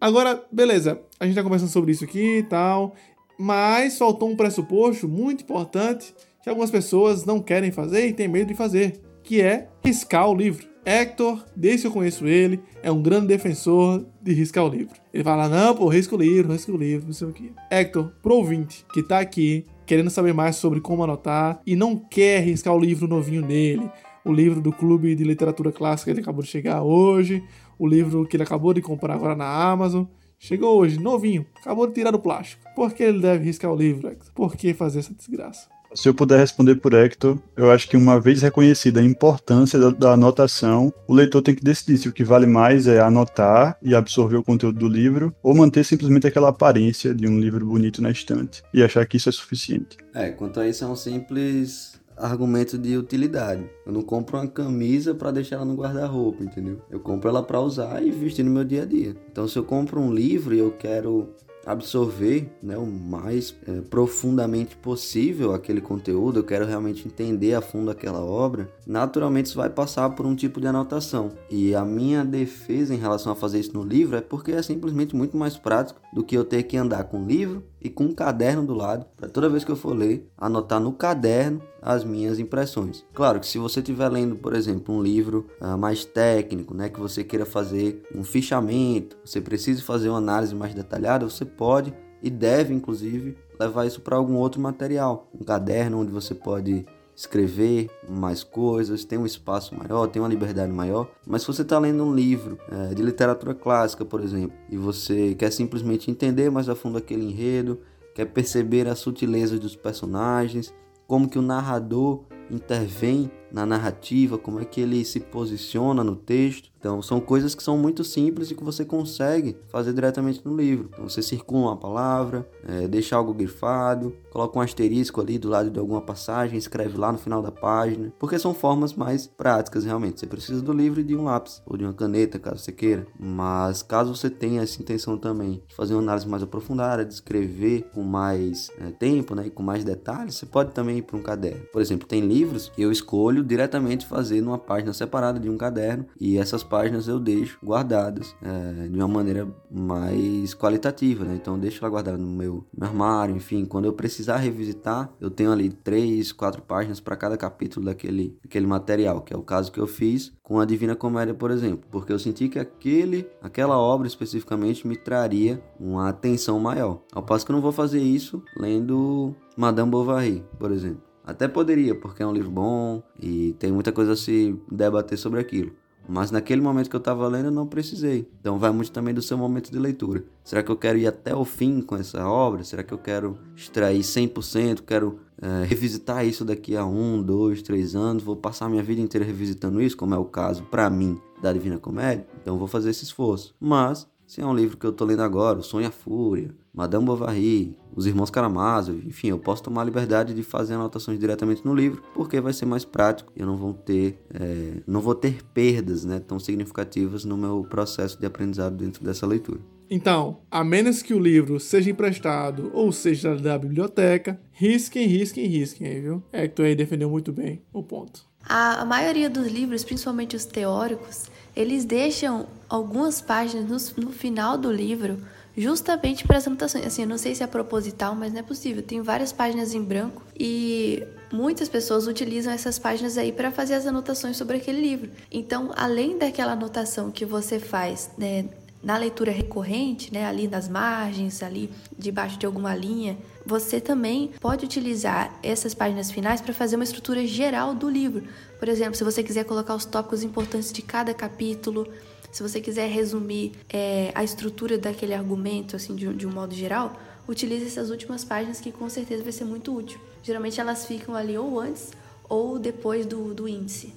Agora, 0.00 0.42
beleza, 0.50 0.98
a 1.18 1.26
gente 1.26 1.34
tá 1.34 1.42
conversando 1.42 1.68
sobre 1.68 1.92
isso 1.92 2.04
aqui 2.04 2.38
e 2.38 2.42
tal, 2.42 2.94
mas 3.38 3.98
faltou 3.98 4.30
um 4.30 4.36
pressuposto 4.36 5.06
muito 5.06 5.42
importante 5.42 6.14
que 6.42 6.48
algumas 6.48 6.70
pessoas 6.70 7.26
não 7.26 7.38
querem 7.38 7.70
fazer 7.70 8.06
e 8.06 8.14
têm 8.14 8.26
medo 8.26 8.48
de 8.48 8.54
fazer, 8.54 8.98
que 9.22 9.42
é 9.42 9.68
riscar 9.84 10.26
o 10.26 10.34
livro. 10.34 10.66
Hector, 10.86 11.44
desde 11.54 11.82
que 11.82 11.86
eu 11.88 11.92
conheço 11.92 12.26
ele, 12.26 12.60
é 12.82 12.90
um 12.90 13.02
grande 13.02 13.26
defensor 13.26 14.06
de 14.22 14.32
riscar 14.32 14.64
o 14.64 14.68
livro. 14.68 14.94
Ele 15.12 15.22
fala, 15.22 15.46
não, 15.50 15.74
pô, 15.74 15.86
risca 15.88 16.14
o 16.14 16.18
livro, 16.18 16.50
risca 16.50 16.72
o 16.72 16.78
livro, 16.78 17.06
não 17.06 17.12
sei 17.12 17.28
o 17.28 17.32
que. 17.32 17.52
Hector, 17.70 18.10
pro 18.22 18.36
ouvinte 18.36 18.86
que 18.94 19.02
tá 19.02 19.18
aqui, 19.18 19.66
querendo 19.84 20.08
saber 20.08 20.32
mais 20.32 20.56
sobre 20.56 20.80
como 20.80 21.04
anotar 21.04 21.60
e 21.66 21.76
não 21.76 21.94
quer 21.94 22.40
riscar 22.40 22.74
o 22.74 22.80
livro 22.80 23.06
novinho 23.06 23.42
dele, 23.42 23.86
o 24.24 24.32
livro 24.32 24.62
do 24.62 24.72
Clube 24.72 25.14
de 25.14 25.24
Literatura 25.24 25.70
Clássica, 25.70 26.10
ele 26.10 26.20
acabou 26.20 26.42
de 26.42 26.48
chegar 26.48 26.82
hoje, 26.82 27.42
o 27.80 27.88
livro 27.88 28.26
que 28.26 28.36
ele 28.36 28.42
acabou 28.42 28.74
de 28.74 28.82
comprar 28.82 29.14
agora 29.14 29.34
na 29.34 29.46
Amazon. 29.46 30.04
Chegou 30.38 30.78
hoje, 30.78 31.00
novinho, 31.00 31.46
acabou 31.56 31.86
de 31.86 31.94
tirar 31.94 32.10
do 32.10 32.18
plástico. 32.18 32.62
Por 32.76 32.92
que 32.92 33.02
ele 33.02 33.20
deve 33.20 33.44
riscar 33.44 33.72
o 33.72 33.76
livro, 33.76 34.08
Hector? 34.08 34.32
Por 34.34 34.54
que 34.54 34.74
fazer 34.74 34.98
essa 34.98 35.14
desgraça? 35.14 35.66
Se 35.94 36.08
eu 36.08 36.14
puder 36.14 36.38
responder 36.38 36.76
por 36.76 36.92
Hector, 36.94 37.38
eu 37.56 37.70
acho 37.70 37.88
que 37.88 37.96
uma 37.96 38.20
vez 38.20 38.42
reconhecida 38.42 39.00
a 39.00 39.04
importância 39.04 39.78
da, 39.78 39.90
da, 39.90 40.12
anotação, 40.12 40.92
o 41.08 41.14
leitor 41.14 41.42
tem 41.42 41.54
que 41.54 41.64
decidir 41.64 41.98
se 41.98 42.08
o 42.08 42.12
que 42.12 42.22
vale 42.22 42.46
mais 42.46 42.86
é 42.86 43.00
anotar 43.00 43.76
e 43.82 43.94
absorver 43.94 44.36
o 44.36 44.44
conteúdo 44.44 44.78
do 44.78 44.88
livro, 44.88 45.34
ou 45.42 45.54
manter 45.54 45.84
simplesmente 45.84 46.26
aquela 46.26 46.50
aparência 46.50 47.12
de 47.12 47.26
um 47.26 47.40
livro 47.40 47.66
bonito 47.66 48.00
na 48.00 48.10
estante 48.10 48.62
e 48.72 48.84
achar 48.84 49.04
que 49.04 49.16
isso 49.16 49.28
é 49.28 49.32
suficiente. 49.32 49.96
É, 50.14 50.30
quanto 50.30 50.60
a 50.60 50.68
isso 50.68 50.84
é 50.84 50.86
um 50.86 50.94
simples 50.94 51.89
argumento 52.20 52.78
de 52.78 52.96
utilidade. 52.96 53.64
Eu 53.86 53.92
não 53.92 54.02
compro 54.02 54.36
uma 54.36 54.46
camisa 54.46 55.14
para 55.14 55.30
deixar 55.30 55.56
ela 55.56 55.64
no 55.64 55.74
guarda-roupa, 55.74 56.44
entendeu? 56.44 56.78
Eu 56.90 57.00
compro 57.00 57.28
ela 57.28 57.42
para 57.42 57.60
usar 57.60 58.02
e 58.02 58.10
vestir 58.10 58.44
no 58.44 58.50
meu 58.50 58.64
dia 58.64 58.82
a 58.82 58.86
dia. 58.86 59.16
Então, 59.30 59.48
se 59.48 59.58
eu 59.58 59.64
compro 59.64 60.00
um 60.00 60.12
livro 60.12 60.54
e 60.54 60.58
eu 60.58 60.70
quero 60.72 61.28
absorver 61.64 62.50
né, 62.62 62.76
o 62.76 62.86
mais 62.86 63.54
é, 63.66 63.80
profundamente 63.82 64.76
possível 64.76 65.54
aquele 65.54 65.80
conteúdo, 65.80 66.40
eu 66.40 66.44
quero 66.44 66.64
realmente 66.64 67.06
entender 67.06 67.54
a 67.54 67.60
fundo 67.60 67.90
aquela 67.90 68.24
obra, 68.24 68.68
naturalmente 68.86 69.46
isso 69.46 69.56
vai 69.56 69.68
passar 69.68 70.10
por 70.10 70.26
um 70.26 70.34
tipo 70.34 70.60
de 70.60 70.66
anotação. 70.66 71.32
E 71.50 71.74
a 71.74 71.84
minha 71.84 72.24
defesa 72.24 72.94
em 72.94 72.98
relação 72.98 73.32
a 73.32 73.36
fazer 73.36 73.60
isso 73.60 73.74
no 73.74 73.82
livro 73.82 74.16
é 74.16 74.20
porque 74.20 74.52
é 74.52 74.62
simplesmente 74.62 75.14
muito 75.14 75.36
mais 75.36 75.56
prático 75.56 76.00
do 76.12 76.24
que 76.24 76.36
eu 76.36 76.44
ter 76.44 76.62
que 76.62 76.76
andar 76.76 77.04
com 77.04 77.22
o 77.22 77.26
livro 77.26 77.62
e 77.80 77.88
com 77.88 78.04
um 78.04 78.14
caderno 78.14 78.64
do 78.64 78.74
lado, 78.74 79.06
para 79.16 79.28
toda 79.28 79.48
vez 79.48 79.64
que 79.64 79.70
eu 79.70 79.76
for 79.76 79.96
ler, 79.96 80.30
anotar 80.36 80.80
no 80.80 80.92
caderno 80.92 81.62
as 81.80 82.04
minhas 82.04 82.38
impressões. 82.38 83.04
Claro 83.14 83.40
que 83.40 83.46
se 83.46 83.58
você 83.58 83.80
estiver 83.80 84.08
lendo, 84.08 84.36
por 84.36 84.54
exemplo, 84.54 84.94
um 84.94 85.02
livro 85.02 85.46
uh, 85.60 85.78
mais 85.78 86.04
técnico, 86.04 86.74
né, 86.74 86.88
que 86.88 87.00
você 87.00 87.24
queira 87.24 87.46
fazer 87.46 88.02
um 88.14 88.22
fichamento, 88.22 89.16
você 89.24 89.40
precisa 89.40 89.82
fazer 89.82 90.08
uma 90.10 90.18
análise 90.18 90.54
mais 90.54 90.74
detalhada, 90.74 91.28
você 91.28 91.44
pode 91.44 91.94
e 92.22 92.28
deve, 92.28 92.74
inclusive, 92.74 93.36
levar 93.58 93.86
isso 93.86 94.00
para 94.00 94.16
algum 94.16 94.34
outro 94.34 94.60
material, 94.60 95.28
um 95.38 95.42
caderno 95.42 96.00
onde 96.00 96.12
você 96.12 96.34
pode 96.34 96.84
escrever 97.20 97.90
mais 98.08 98.42
coisas, 98.42 99.04
tem 99.04 99.18
um 99.18 99.26
espaço 99.26 99.74
maior, 99.74 100.06
tem 100.06 100.22
uma 100.22 100.28
liberdade 100.28 100.72
maior. 100.72 101.06
Mas 101.26 101.42
se 101.42 101.48
você 101.48 101.60
está 101.60 101.78
lendo 101.78 102.02
um 102.02 102.14
livro 102.14 102.58
é, 102.70 102.94
de 102.94 103.02
literatura 103.02 103.54
clássica, 103.54 104.06
por 104.06 104.22
exemplo, 104.22 104.56
e 104.70 104.76
você 104.78 105.34
quer 105.34 105.52
simplesmente 105.52 106.10
entender 106.10 106.50
mais 106.50 106.66
a 106.70 106.74
fundo 106.74 106.96
aquele 106.96 107.24
enredo, 107.24 107.78
quer 108.14 108.24
perceber 108.24 108.88
a 108.88 108.94
sutileza 108.94 109.58
dos 109.58 109.76
personagens, 109.76 110.72
como 111.06 111.28
que 111.28 111.38
o 111.38 111.42
narrador 111.42 112.24
intervém 112.50 113.30
na 113.52 113.66
narrativa, 113.66 114.38
como 114.38 114.58
é 114.58 114.64
que 114.64 114.80
ele 114.80 115.04
se 115.04 115.20
posiciona 115.20 116.02
no 116.02 116.16
texto. 116.16 116.69
Então, 116.80 117.02
são 117.02 117.20
coisas 117.20 117.54
que 117.54 117.62
são 117.62 117.76
muito 117.76 118.02
simples 118.02 118.50
e 118.50 118.54
que 118.54 118.64
você 118.64 118.86
consegue 118.86 119.54
fazer 119.68 119.92
diretamente 119.92 120.40
no 120.42 120.56
livro. 120.56 120.88
Então, 120.90 121.06
você 121.06 121.20
circula 121.20 121.68
uma 121.68 121.76
palavra, 121.76 122.48
é, 122.66 122.88
deixa 122.88 123.14
algo 123.14 123.34
grifado, 123.34 124.16
coloca 124.30 124.58
um 124.58 124.62
asterisco 124.62 125.20
ali 125.20 125.38
do 125.38 125.50
lado 125.50 125.70
de 125.70 125.78
alguma 125.78 126.00
passagem, 126.00 126.58
escreve 126.58 126.96
lá 126.96 127.12
no 127.12 127.18
final 127.18 127.42
da 127.42 127.52
página, 127.52 128.10
porque 128.18 128.38
são 128.38 128.54
formas 128.54 128.94
mais 128.94 129.26
práticas 129.26 129.84
realmente. 129.84 130.20
Você 130.20 130.26
precisa 130.26 130.62
do 130.62 130.72
livro 130.72 131.00
e 131.00 131.04
de 131.04 131.14
um 131.14 131.24
lápis 131.24 131.62
ou 131.66 131.76
de 131.76 131.84
uma 131.84 131.92
caneta, 131.92 132.38
caso 132.38 132.60
você 132.60 132.72
queira. 132.72 133.06
Mas 133.18 133.82
caso 133.82 134.16
você 134.16 134.30
tenha 134.30 134.62
essa 134.62 134.80
intenção 134.80 135.18
também 135.18 135.62
de 135.68 135.74
fazer 135.74 135.92
uma 135.92 136.02
análise 136.02 136.26
mais 136.26 136.42
aprofundada, 136.42 137.04
de 137.04 137.12
escrever 137.12 137.90
com 137.92 138.02
mais 138.02 138.70
é, 138.80 138.90
tempo 138.90 139.34
né, 139.34 139.48
e 139.48 139.50
com 139.50 139.62
mais 139.62 139.84
detalhes, 139.84 140.36
você 140.36 140.46
pode 140.46 140.72
também 140.72 140.98
ir 140.98 141.02
para 141.02 141.18
um 141.18 141.22
caderno. 141.22 141.60
Por 141.70 141.82
exemplo, 141.82 142.08
tem 142.08 142.22
livros 142.22 142.70
que 142.70 142.80
eu 142.80 142.90
escolho 142.90 143.44
diretamente 143.44 144.06
fazer 144.06 144.40
numa 144.40 144.58
página 144.58 144.94
separada 144.94 145.38
de 145.38 145.50
um 145.50 145.58
caderno 145.58 146.06
e 146.18 146.38
essas 146.38 146.62
páginas 146.70 147.08
eu 147.08 147.18
deixo 147.18 147.58
guardadas 147.62 148.36
é, 148.40 148.88
de 148.88 148.96
uma 148.96 149.08
maneira 149.08 149.48
mais 149.68 150.54
qualitativa, 150.54 151.24
né? 151.24 151.34
Então 151.34 151.54
eu 151.54 151.60
deixo 151.60 151.82
lá 151.82 151.90
guardado 151.90 152.18
no 152.18 152.28
meu, 152.28 152.64
meu 152.72 152.88
armário, 152.88 153.36
enfim, 153.36 153.64
quando 153.64 153.86
eu 153.86 153.92
precisar 153.92 154.36
revisitar, 154.36 155.12
eu 155.20 155.28
tenho 155.28 155.50
ali 155.50 155.68
três, 155.68 156.30
quatro 156.30 156.62
páginas 156.62 157.00
para 157.00 157.16
cada 157.16 157.36
capítulo 157.36 157.86
daquele, 157.86 158.38
daquele 158.42 158.66
material, 158.66 159.20
que 159.20 159.34
é 159.34 159.36
o 159.36 159.42
caso 159.42 159.72
que 159.72 159.80
eu 159.80 159.86
fiz 159.86 160.32
com 160.42 160.60
a 160.60 160.64
Divina 160.64 160.94
Comédia, 160.94 161.34
por 161.34 161.50
exemplo, 161.50 161.88
porque 161.90 162.12
eu 162.12 162.18
senti 162.18 162.48
que 162.48 162.58
aquele, 162.58 163.26
aquela 163.42 163.76
obra 163.76 164.06
especificamente 164.06 164.86
me 164.86 164.96
traria 164.96 165.60
uma 165.78 166.08
atenção 166.08 166.60
maior. 166.60 167.02
Ao 167.12 167.22
passo 167.22 167.44
que 167.44 167.50
eu 167.50 167.56
não 167.56 167.62
vou 167.62 167.72
fazer 167.72 168.00
isso 168.00 168.42
lendo 168.56 169.34
Madame 169.56 169.90
Bovary, 169.90 170.44
por 170.58 170.70
exemplo. 170.70 171.10
Até 171.24 171.46
poderia, 171.46 171.94
porque 171.94 172.22
é 172.22 172.26
um 172.26 172.32
livro 172.32 172.50
bom 172.50 173.02
e 173.20 173.54
tem 173.58 173.70
muita 173.70 173.92
coisa 173.92 174.12
a 174.12 174.16
se 174.16 174.58
debater 174.70 175.16
sobre 175.18 175.38
aquilo. 175.38 175.72
Mas 176.08 176.30
naquele 176.30 176.60
momento 176.60 176.90
que 176.90 176.96
eu 176.96 177.00
estava 177.00 177.26
lendo, 177.28 177.46
eu 177.46 177.50
não 177.50 177.66
precisei. 177.66 178.28
Então 178.40 178.58
vai 178.58 178.70
muito 178.70 178.90
também 178.90 179.14
do 179.14 179.22
seu 179.22 179.38
momento 179.38 179.70
de 179.70 179.78
leitura. 179.78 180.24
Será 180.42 180.62
que 180.62 180.70
eu 180.70 180.76
quero 180.76 180.98
ir 180.98 181.06
até 181.06 181.34
o 181.34 181.44
fim 181.44 181.80
com 181.80 181.96
essa 181.96 182.26
obra? 182.26 182.64
Será 182.64 182.82
que 182.82 182.92
eu 182.92 182.98
quero 182.98 183.38
extrair 183.54 184.00
100%? 184.00 184.82
Quero 184.86 185.20
é, 185.40 185.64
revisitar 185.68 186.26
isso 186.26 186.44
daqui 186.44 186.76
a 186.76 186.84
um, 186.84 187.22
dois, 187.22 187.62
três 187.62 187.94
anos? 187.94 188.22
Vou 188.22 188.36
passar 188.36 188.68
minha 188.68 188.82
vida 188.82 189.00
inteira 189.00 189.24
revisitando 189.24 189.80
isso, 189.80 189.96
como 189.96 190.14
é 190.14 190.18
o 190.18 190.24
caso 190.24 190.64
para 190.64 190.88
mim 190.90 191.20
da 191.40 191.52
Divina 191.52 191.78
Comédia? 191.78 192.26
Então 192.42 192.58
vou 192.58 192.66
fazer 192.66 192.90
esse 192.90 193.04
esforço. 193.04 193.54
Mas 193.60 194.08
se 194.30 194.40
é 194.40 194.46
um 194.46 194.54
livro 194.54 194.76
que 194.76 194.86
eu 194.86 194.90
estou 194.90 195.08
lendo 195.08 195.22
agora, 195.22 195.58
O 195.58 195.62
Sonho 195.62 195.82
e 195.82 195.86
a 195.86 195.90
Fúria, 195.90 196.54
Madame 196.72 197.04
Bovary, 197.04 197.76
Os 197.96 198.06
Irmãos 198.06 198.30
Karamazov, 198.30 198.96
enfim, 199.04 199.30
eu 199.30 199.40
posso 199.40 199.60
tomar 199.60 199.82
a 199.82 199.84
liberdade 199.84 200.32
de 200.32 200.44
fazer 200.44 200.74
anotações 200.74 201.18
diretamente 201.18 201.66
no 201.66 201.74
livro, 201.74 202.00
porque 202.14 202.40
vai 202.40 202.52
ser 202.52 202.64
mais 202.64 202.84
prático 202.84 203.32
e 203.34 203.40
eu 203.40 203.46
não 203.48 203.56
vou 203.56 203.74
ter, 203.74 204.24
é, 204.32 204.74
não 204.86 205.00
vou 205.00 205.16
ter 205.16 205.42
perdas 205.52 206.04
né, 206.04 206.20
tão 206.20 206.38
significativas 206.38 207.24
no 207.24 207.36
meu 207.36 207.66
processo 207.68 208.20
de 208.20 208.24
aprendizado 208.24 208.76
dentro 208.76 209.02
dessa 209.02 209.26
leitura. 209.26 209.58
Então, 209.90 210.38
a 210.48 210.62
menos 210.62 211.02
que 211.02 211.12
o 211.12 211.18
livro 211.18 211.58
seja 211.58 211.90
emprestado 211.90 212.70
ou 212.72 212.92
seja 212.92 213.34
da 213.34 213.58
biblioteca, 213.58 214.40
risquem, 214.52 215.08
risquem, 215.08 215.46
risquem, 215.46 216.00
viu? 216.00 216.22
É 216.32 216.46
que 216.46 216.54
tu 216.54 216.62
aí 216.62 216.76
defendeu 216.76 217.10
muito 217.10 217.32
bem 217.32 217.62
o 217.72 217.82
ponto. 217.82 218.24
A 218.48 218.84
maioria 218.84 219.28
dos 219.28 219.48
livros, 219.48 219.82
principalmente 219.82 220.36
os 220.36 220.44
teóricos, 220.44 221.28
eles 221.56 221.84
deixam 221.84 222.46
algumas 222.70 223.20
páginas 223.20 223.92
no, 223.96 224.04
no 224.04 224.12
final 224.12 224.56
do 224.56 224.70
livro 224.70 225.18
justamente 225.56 226.24
para 226.24 226.38
as 226.38 226.46
anotações. 226.46 226.86
Assim, 226.86 227.02
eu 227.02 227.08
não 227.08 227.18
sei 227.18 227.34
se 227.34 227.42
é 227.42 227.46
proposital, 227.46 228.14
mas 228.14 228.32
não 228.32 228.38
é 228.38 228.42
possível. 228.42 228.82
Tem 228.82 229.02
várias 229.02 229.32
páginas 229.32 229.74
em 229.74 229.82
branco 229.82 230.22
e 230.38 231.04
muitas 231.32 231.68
pessoas 231.68 232.06
utilizam 232.06 232.52
essas 232.52 232.78
páginas 232.78 233.18
aí 233.18 233.32
para 233.32 233.50
fazer 233.50 233.74
as 233.74 233.86
anotações 233.86 234.36
sobre 234.36 234.56
aquele 234.56 234.80
livro. 234.80 235.10
Então, 235.30 235.72
além 235.76 236.16
daquela 236.16 236.52
anotação 236.52 237.10
que 237.10 237.26
você 237.26 237.58
faz 237.58 238.10
né, 238.16 238.48
na 238.82 238.96
leitura 238.96 239.32
recorrente, 239.32 240.12
né, 240.12 240.24
ali 240.24 240.46
nas 240.46 240.68
margens, 240.68 241.42
ali 241.42 241.70
debaixo 241.98 242.38
de 242.38 242.46
alguma 242.46 242.74
linha, 242.74 243.18
você 243.44 243.80
também 243.80 244.30
pode 244.40 244.64
utilizar 244.64 245.38
essas 245.42 245.74
páginas 245.74 246.10
finais 246.10 246.40
para 246.40 246.54
fazer 246.54 246.76
uma 246.76 246.84
estrutura 246.84 247.26
geral 247.26 247.74
do 247.74 247.88
livro. 247.88 248.22
Por 248.58 248.68
exemplo, 248.68 248.94
se 248.94 249.04
você 249.04 249.22
quiser 249.22 249.44
colocar 249.44 249.74
os 249.74 249.84
tópicos 249.84 250.22
importantes 250.22 250.72
de 250.72 250.82
cada 250.82 251.12
capítulo, 251.12 251.86
se 252.30 252.42
você 252.42 252.60
quiser 252.60 252.88
resumir 252.88 253.52
é, 253.68 254.12
a 254.14 254.22
estrutura 254.22 254.78
daquele 254.78 255.14
argumento, 255.14 255.76
assim, 255.76 255.94
de, 255.94 256.12
de 256.14 256.26
um 256.26 256.32
modo 256.32 256.54
geral, 256.54 256.98
utilize 257.26 257.64
essas 257.64 257.90
últimas 257.90 258.24
páginas 258.24 258.60
que 258.60 258.70
com 258.70 258.88
certeza 258.88 259.22
vai 259.22 259.32
ser 259.32 259.44
muito 259.44 259.74
útil. 259.74 260.00
Geralmente 260.22 260.60
elas 260.60 260.86
ficam 260.86 261.14
ali 261.14 261.36
ou 261.36 261.58
antes 261.58 261.92
ou 262.28 262.58
depois 262.58 263.06
do, 263.06 263.34
do 263.34 263.48
índice, 263.48 263.92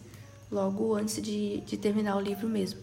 logo 0.52 0.96
antes 0.96 1.22
de, 1.22 1.62
de 1.62 1.78
terminar 1.78 2.18
o 2.18 2.22
livro 2.22 2.48
mesmo. 2.48 2.80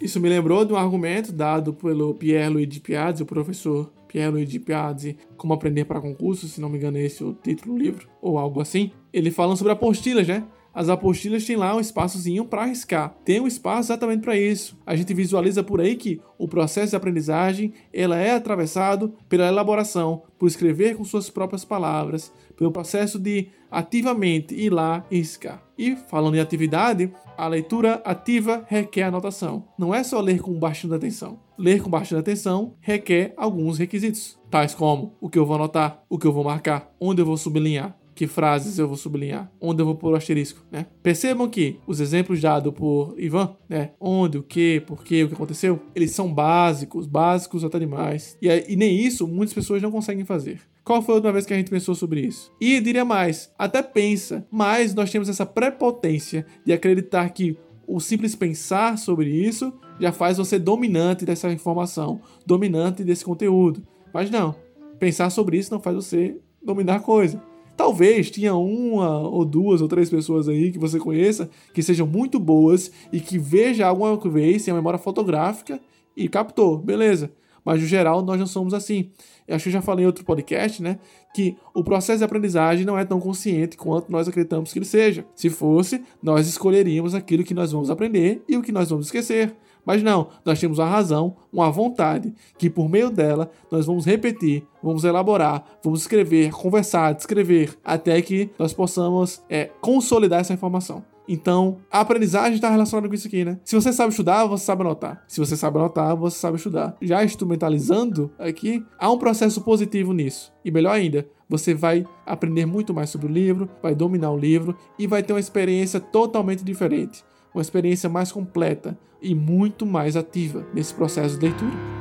Isso 0.00 0.20
me 0.20 0.28
lembrou 0.28 0.64
de 0.64 0.72
um 0.72 0.76
argumento 0.76 1.32
dado 1.32 1.72
pelo 1.72 2.14
Pierre 2.14 2.48
Louis 2.48 2.68
de 2.68 2.80
Piazzi, 2.80 3.22
o 3.22 3.26
professor 3.26 3.90
Pierre 4.06 4.30
Louis 4.30 4.48
de 4.48 4.58
Piazzi, 4.58 5.16
Como 5.36 5.52
Aprender 5.52 5.84
para 5.84 6.00
Concurso, 6.00 6.48
se 6.48 6.60
não 6.60 6.68
me 6.68 6.78
engano 6.78 6.98
é 6.98 7.02
esse 7.02 7.22
o 7.22 7.34
título 7.34 7.74
do 7.74 7.82
livro, 7.82 8.08
ou 8.22 8.38
algo 8.38 8.60
assim. 8.60 8.92
Ele 9.12 9.30
fala 9.30 9.56
sobre 9.56 9.72
apostilas, 9.72 10.26
né? 10.26 10.44
As 10.78 10.88
apostilas 10.88 11.44
têm 11.44 11.56
lá 11.56 11.74
um 11.74 11.80
espaçozinho 11.80 12.44
para 12.44 12.62
arriscar. 12.62 13.12
Tem 13.24 13.40
um 13.40 13.48
espaço 13.48 13.90
exatamente 13.90 14.20
para 14.20 14.36
isso. 14.36 14.78
A 14.86 14.94
gente 14.94 15.12
visualiza 15.12 15.60
por 15.60 15.80
aí 15.80 15.96
que 15.96 16.20
o 16.38 16.46
processo 16.46 16.90
de 16.90 16.96
aprendizagem 16.96 17.72
ela 17.92 18.16
é 18.16 18.30
atravessado 18.30 19.12
pela 19.28 19.48
elaboração, 19.48 20.22
por 20.38 20.46
escrever 20.46 20.94
com 20.94 21.02
suas 21.02 21.28
próprias 21.28 21.64
palavras, 21.64 22.32
pelo 22.56 22.70
processo 22.70 23.18
de 23.18 23.48
ativamente 23.68 24.54
ir 24.54 24.70
lá 24.70 25.04
e 25.10 25.16
riscar. 25.16 25.60
E 25.76 25.96
falando 25.96 26.36
em 26.36 26.40
atividade, 26.40 27.12
a 27.36 27.48
leitura 27.48 28.00
ativa 28.04 28.64
requer 28.68 29.02
anotação. 29.02 29.64
Não 29.76 29.92
é 29.92 30.04
só 30.04 30.20
ler 30.20 30.40
com 30.40 30.56
bastante 30.60 30.94
atenção. 30.94 31.40
Ler 31.58 31.82
com 31.82 31.90
bastante 31.90 32.20
atenção 32.20 32.74
requer 32.80 33.34
alguns 33.36 33.78
requisitos, 33.78 34.38
tais 34.48 34.76
como 34.76 35.16
o 35.20 35.28
que 35.28 35.40
eu 35.40 35.44
vou 35.44 35.56
anotar, 35.56 36.04
o 36.08 36.16
que 36.16 36.26
eu 36.28 36.32
vou 36.32 36.44
marcar, 36.44 36.94
onde 37.00 37.20
eu 37.20 37.26
vou 37.26 37.36
sublinhar, 37.36 37.98
que 38.18 38.26
frases 38.26 38.80
eu 38.80 38.88
vou 38.88 38.96
sublinhar, 38.96 39.48
onde 39.60 39.80
eu 39.80 39.86
vou 39.86 39.94
pôr 39.94 40.12
o 40.12 40.16
asterisco, 40.16 40.60
né? 40.72 40.86
Percebam 41.04 41.48
que 41.48 41.78
os 41.86 42.00
exemplos 42.00 42.40
dados 42.40 42.74
por 42.74 43.14
Ivan, 43.16 43.54
né? 43.68 43.92
Onde, 44.00 44.38
o 44.38 44.42
que, 44.42 44.80
por 44.80 45.04
que, 45.04 45.22
o 45.22 45.28
que 45.28 45.34
aconteceu, 45.34 45.80
eles 45.94 46.10
são 46.10 46.34
básicos, 46.34 47.06
básicos 47.06 47.62
até 47.62 47.78
demais. 47.78 48.36
E, 48.42 48.48
e 48.68 48.74
nem 48.74 48.98
isso 48.98 49.28
muitas 49.28 49.54
pessoas 49.54 49.80
não 49.80 49.92
conseguem 49.92 50.24
fazer. 50.24 50.60
Qual 50.82 51.00
foi 51.00 51.12
a 51.12 51.16
última 51.18 51.32
vez 51.32 51.46
que 51.46 51.54
a 51.54 51.56
gente 51.56 51.70
pensou 51.70 51.94
sobre 51.94 52.20
isso? 52.20 52.50
E 52.60 52.80
diria 52.80 53.04
mais, 53.04 53.52
até 53.56 53.82
pensa, 53.82 54.44
mas 54.50 54.92
nós 54.96 55.12
temos 55.12 55.28
essa 55.28 55.46
prepotência 55.46 56.44
de 56.66 56.72
acreditar 56.72 57.28
que 57.30 57.56
o 57.86 58.00
simples 58.00 58.34
pensar 58.34 58.98
sobre 58.98 59.30
isso 59.30 59.72
já 60.00 60.10
faz 60.10 60.38
você 60.38 60.58
dominante 60.58 61.24
dessa 61.24 61.52
informação, 61.52 62.20
dominante 62.44 63.04
desse 63.04 63.24
conteúdo. 63.24 63.86
Mas 64.12 64.28
não, 64.28 64.56
pensar 64.98 65.30
sobre 65.30 65.56
isso 65.56 65.72
não 65.72 65.80
faz 65.80 65.94
você 65.94 66.36
dominar 66.60 66.96
a 66.96 67.00
coisa. 67.00 67.40
Talvez 67.78 68.28
tinha 68.28 68.56
uma 68.56 69.20
ou 69.20 69.44
duas 69.44 69.80
ou 69.80 69.86
três 69.86 70.10
pessoas 70.10 70.48
aí 70.48 70.72
que 70.72 70.78
você 70.80 70.98
conheça 70.98 71.48
que 71.72 71.80
sejam 71.80 72.08
muito 72.08 72.36
boas 72.40 72.90
e 73.12 73.20
que 73.20 73.38
veja 73.38 73.86
alguma 73.86 74.16
vez 74.16 74.62
sem 74.62 74.72
a 74.72 74.74
memória 74.74 74.98
fotográfica 74.98 75.80
e 76.16 76.28
captou, 76.28 76.76
beleza. 76.76 77.30
Mas 77.64 77.80
no 77.80 77.86
geral 77.86 78.20
nós 78.20 78.36
não 78.40 78.48
somos 78.48 78.74
assim. 78.74 79.10
Eu 79.46 79.54
acho 79.54 79.62
que 79.62 79.68
eu 79.68 79.74
já 79.74 79.80
falei 79.80 80.02
em 80.02 80.06
outro 80.06 80.24
podcast, 80.24 80.82
né? 80.82 80.98
Que 81.32 81.56
o 81.72 81.84
processo 81.84 82.18
de 82.18 82.24
aprendizagem 82.24 82.84
não 82.84 82.98
é 82.98 83.04
tão 83.04 83.20
consciente 83.20 83.76
quanto 83.76 84.10
nós 84.10 84.26
acreditamos 84.26 84.72
que 84.72 84.80
ele 84.80 84.84
seja. 84.84 85.24
Se 85.36 85.48
fosse, 85.48 86.02
nós 86.20 86.48
escolheríamos 86.48 87.14
aquilo 87.14 87.44
que 87.44 87.54
nós 87.54 87.70
vamos 87.70 87.90
aprender 87.90 88.42
e 88.48 88.56
o 88.56 88.62
que 88.62 88.72
nós 88.72 88.90
vamos 88.90 89.06
esquecer. 89.06 89.54
Mas 89.88 90.02
não, 90.02 90.28
nós 90.44 90.60
temos 90.60 90.78
a 90.78 90.84
razão, 90.84 91.34
uma 91.50 91.70
vontade, 91.70 92.34
que 92.58 92.68
por 92.68 92.90
meio 92.90 93.08
dela 93.08 93.50
nós 93.70 93.86
vamos 93.86 94.04
repetir, 94.04 94.62
vamos 94.82 95.02
elaborar, 95.02 95.64
vamos 95.82 96.02
escrever, 96.02 96.50
conversar, 96.50 97.14
descrever, 97.14 97.74
até 97.82 98.20
que 98.20 98.50
nós 98.58 98.74
possamos 98.74 99.42
é, 99.48 99.70
consolidar 99.80 100.40
essa 100.40 100.52
informação. 100.52 101.02
Então, 101.26 101.78
a 101.90 102.00
aprendizagem 102.00 102.56
está 102.56 102.68
relacionada 102.68 103.08
com 103.08 103.14
isso 103.14 103.28
aqui, 103.28 103.46
né? 103.46 103.58
Se 103.64 103.74
você 103.74 103.90
sabe 103.90 104.10
estudar, 104.10 104.44
você 104.44 104.66
sabe 104.66 104.82
anotar. 104.82 105.24
Se 105.26 105.40
você 105.40 105.56
sabe 105.56 105.78
anotar, 105.78 106.14
você 106.14 106.38
sabe 106.38 106.58
estudar. 106.58 106.94
Já 107.00 107.24
instrumentalizando 107.24 108.30
aqui, 108.38 108.84
há 108.98 109.10
um 109.10 109.16
processo 109.16 109.62
positivo 109.62 110.12
nisso. 110.12 110.52
E 110.62 110.70
melhor 110.70 110.92
ainda, 110.92 111.26
você 111.48 111.72
vai 111.72 112.04
aprender 112.26 112.66
muito 112.66 112.92
mais 112.92 113.08
sobre 113.08 113.26
o 113.26 113.30
livro, 113.30 113.70
vai 113.82 113.94
dominar 113.94 114.32
o 114.32 114.38
livro 114.38 114.76
e 114.98 115.06
vai 115.06 115.22
ter 115.22 115.32
uma 115.32 115.40
experiência 115.40 115.98
totalmente 115.98 116.62
diferente 116.62 117.24
uma 117.54 117.62
experiência 117.62 118.08
mais 118.08 118.30
completa 118.30 118.96
e 119.20 119.34
muito 119.34 119.84
mais 119.84 120.16
ativa 120.16 120.66
nesse 120.72 120.94
processo 120.94 121.36
de 121.36 121.46
leitura. 121.46 121.98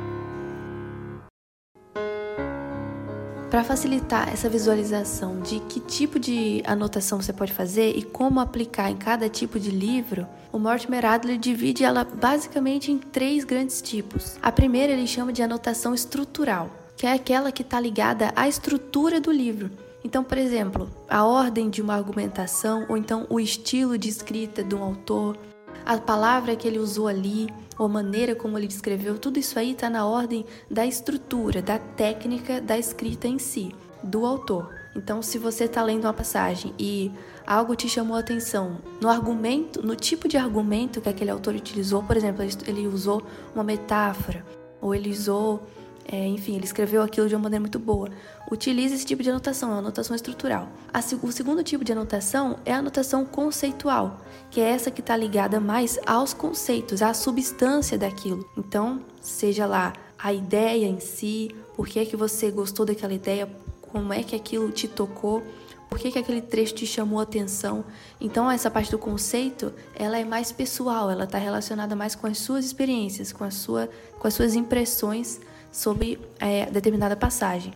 Para 3.50 3.64
facilitar 3.64 4.28
essa 4.28 4.50
visualização 4.50 5.40
de 5.40 5.62
que 5.62 5.80
tipo 5.80 6.20
de 6.20 6.62
anotação 6.66 7.22
você 7.22 7.32
pode 7.32 7.54
fazer 7.54 7.96
e 7.96 8.04
como 8.04 8.42
aplicar 8.42 8.92
em 8.92 8.98
cada 8.98 9.30
tipo 9.30 9.58
de 9.58 9.72
livro, 9.72 10.28
o 10.52 10.60
Mortimer 10.60 11.06
Adler 11.06 11.38
divide 11.38 11.86
ela 11.86 12.04
basicamente 12.04 12.92
em 12.92 12.98
três 12.98 13.46
grandes 13.46 13.82
tipos. 13.82 14.38
A 14.42 14.52
primeira 14.52 14.92
ele 14.92 15.08
chama 15.08 15.32
de 15.32 15.42
anotação 15.42 15.94
estrutural, 15.94 16.70
que 16.98 17.08
é 17.08 17.14
aquela 17.14 17.50
que 17.50 17.62
está 17.62 17.80
ligada 17.80 18.34
à 18.36 18.50
estrutura 18.50 19.22
do 19.22 19.32
livro. 19.32 19.72
Então, 20.08 20.24
por 20.24 20.38
exemplo, 20.38 20.90
a 21.10 21.26
ordem 21.26 21.70
de 21.70 21.82
uma 21.82 21.94
argumentação 21.94 22.86
ou 22.88 22.96
então 22.96 23.28
o 23.30 23.42
estilo 23.42 23.98
de 23.98 24.08
escrita 24.08 24.64
de 24.64 24.74
um 24.74 24.82
autor, 24.82 25.38
a 25.86 25.98
palavra 25.98 26.56
que 26.56 26.66
ele 26.66 26.80
usou 26.80 27.10
ali, 27.10 27.50
ou 27.78 27.88
a 27.88 27.90
maneira 27.90 28.34
como 28.34 28.58
ele 28.58 28.68
descreveu, 28.68 29.20
tudo 29.20 29.38
isso 29.38 29.60
aí 29.60 29.74
está 29.74 29.90
na 29.90 30.08
ordem 30.08 30.46
da 30.72 30.86
estrutura, 30.86 31.62
da 31.62 31.78
técnica 31.78 32.62
da 32.62 32.78
escrita 32.78 33.28
em 33.28 33.38
si, 33.38 33.76
do 34.02 34.26
autor. 34.26 34.74
Então, 34.96 35.22
se 35.22 35.38
você 35.38 35.66
está 35.66 35.84
lendo 35.84 36.06
uma 36.06 36.14
passagem 36.14 36.74
e 36.80 37.12
algo 37.46 37.76
te 37.76 37.90
chamou 37.90 38.16
a 38.16 38.22
atenção 38.22 38.78
no 39.02 39.10
argumento, 39.10 39.86
no 39.86 39.94
tipo 39.94 40.30
de 40.30 40.38
argumento 40.38 41.02
que 41.02 41.10
aquele 41.10 41.32
autor 41.32 41.54
utilizou, 41.54 42.02
por 42.02 42.16
exemplo, 42.16 42.46
ele 42.66 42.88
usou 42.88 43.22
uma 43.54 43.64
metáfora, 43.64 44.46
ou 44.80 44.96
ele 44.96 45.12
usou 45.12 45.68
é, 46.10 46.26
enfim, 46.26 46.56
ele 46.56 46.64
escreveu 46.64 47.02
aquilo 47.02 47.28
de 47.28 47.36
uma 47.36 47.44
maneira 47.44 47.60
muito 47.60 47.78
boa. 47.78 48.10
Utilize 48.50 48.96
esse 48.96 49.06
tipo 49.06 49.22
de 49.22 49.30
anotação, 49.30 49.70
é 49.70 49.74
uma 49.74 49.80
anotação 49.80 50.16
estrutural. 50.16 50.70
A, 50.94 51.00
o 51.22 51.32
segundo 51.32 51.64
tipo 51.64 51.84
de 51.84 51.92
anotação 51.92 52.60
é 52.66 52.74
a 52.74 52.78
anotação 52.78 53.26
conceitual, 53.26 54.22
que 54.50 54.62
é 54.62 54.70
essa 54.70 54.90
que 54.90 55.02
está 55.02 55.18
ligada 55.18 55.60
mais 55.60 56.00
aos 56.06 56.34
conceitos, 56.34 57.02
à 57.02 57.14
substância 57.14 57.98
daquilo. 57.98 58.50
Então, 58.58 59.02
seja 59.22 59.66
lá 59.66 59.92
a 60.18 60.32
ideia 60.32 60.86
em 60.86 61.00
si, 61.00 61.54
por 61.76 61.88
que, 61.88 62.00
é 62.00 62.06
que 62.06 62.16
você 62.16 62.50
gostou 62.50 62.86
daquela 62.86 63.14
ideia, 63.14 63.50
como 63.82 64.14
é 64.14 64.24
que 64.24 64.36
aquilo 64.36 64.72
te 64.72 64.88
tocou, 64.88 65.44
por 65.90 66.00
que, 66.00 66.12
que 66.12 66.20
aquele 66.20 66.42
trecho 66.42 66.74
te 66.74 66.86
chamou 66.86 67.20
a 67.20 67.24
atenção. 67.24 67.84
Então, 68.20 68.50
essa 68.50 68.70
parte 68.70 68.92
do 68.92 68.98
conceito, 68.98 69.74
ela 69.96 70.18
é 70.18 70.24
mais 70.24 70.52
pessoal, 70.52 71.10
ela 71.10 71.24
está 71.26 71.38
relacionada 71.38 71.96
mais 71.96 72.16
com 72.16 72.28
as 72.28 72.38
suas 72.38 72.66
experiências, 72.66 73.32
com, 73.32 73.44
a 73.44 73.52
sua, 73.52 73.90
com 74.20 74.28
as 74.28 74.34
suas 74.34 74.56
impressões 74.56 75.40
sobre 75.72 76.20
é, 76.40 76.66
determinada 76.68 77.16
passagem. 77.16 77.74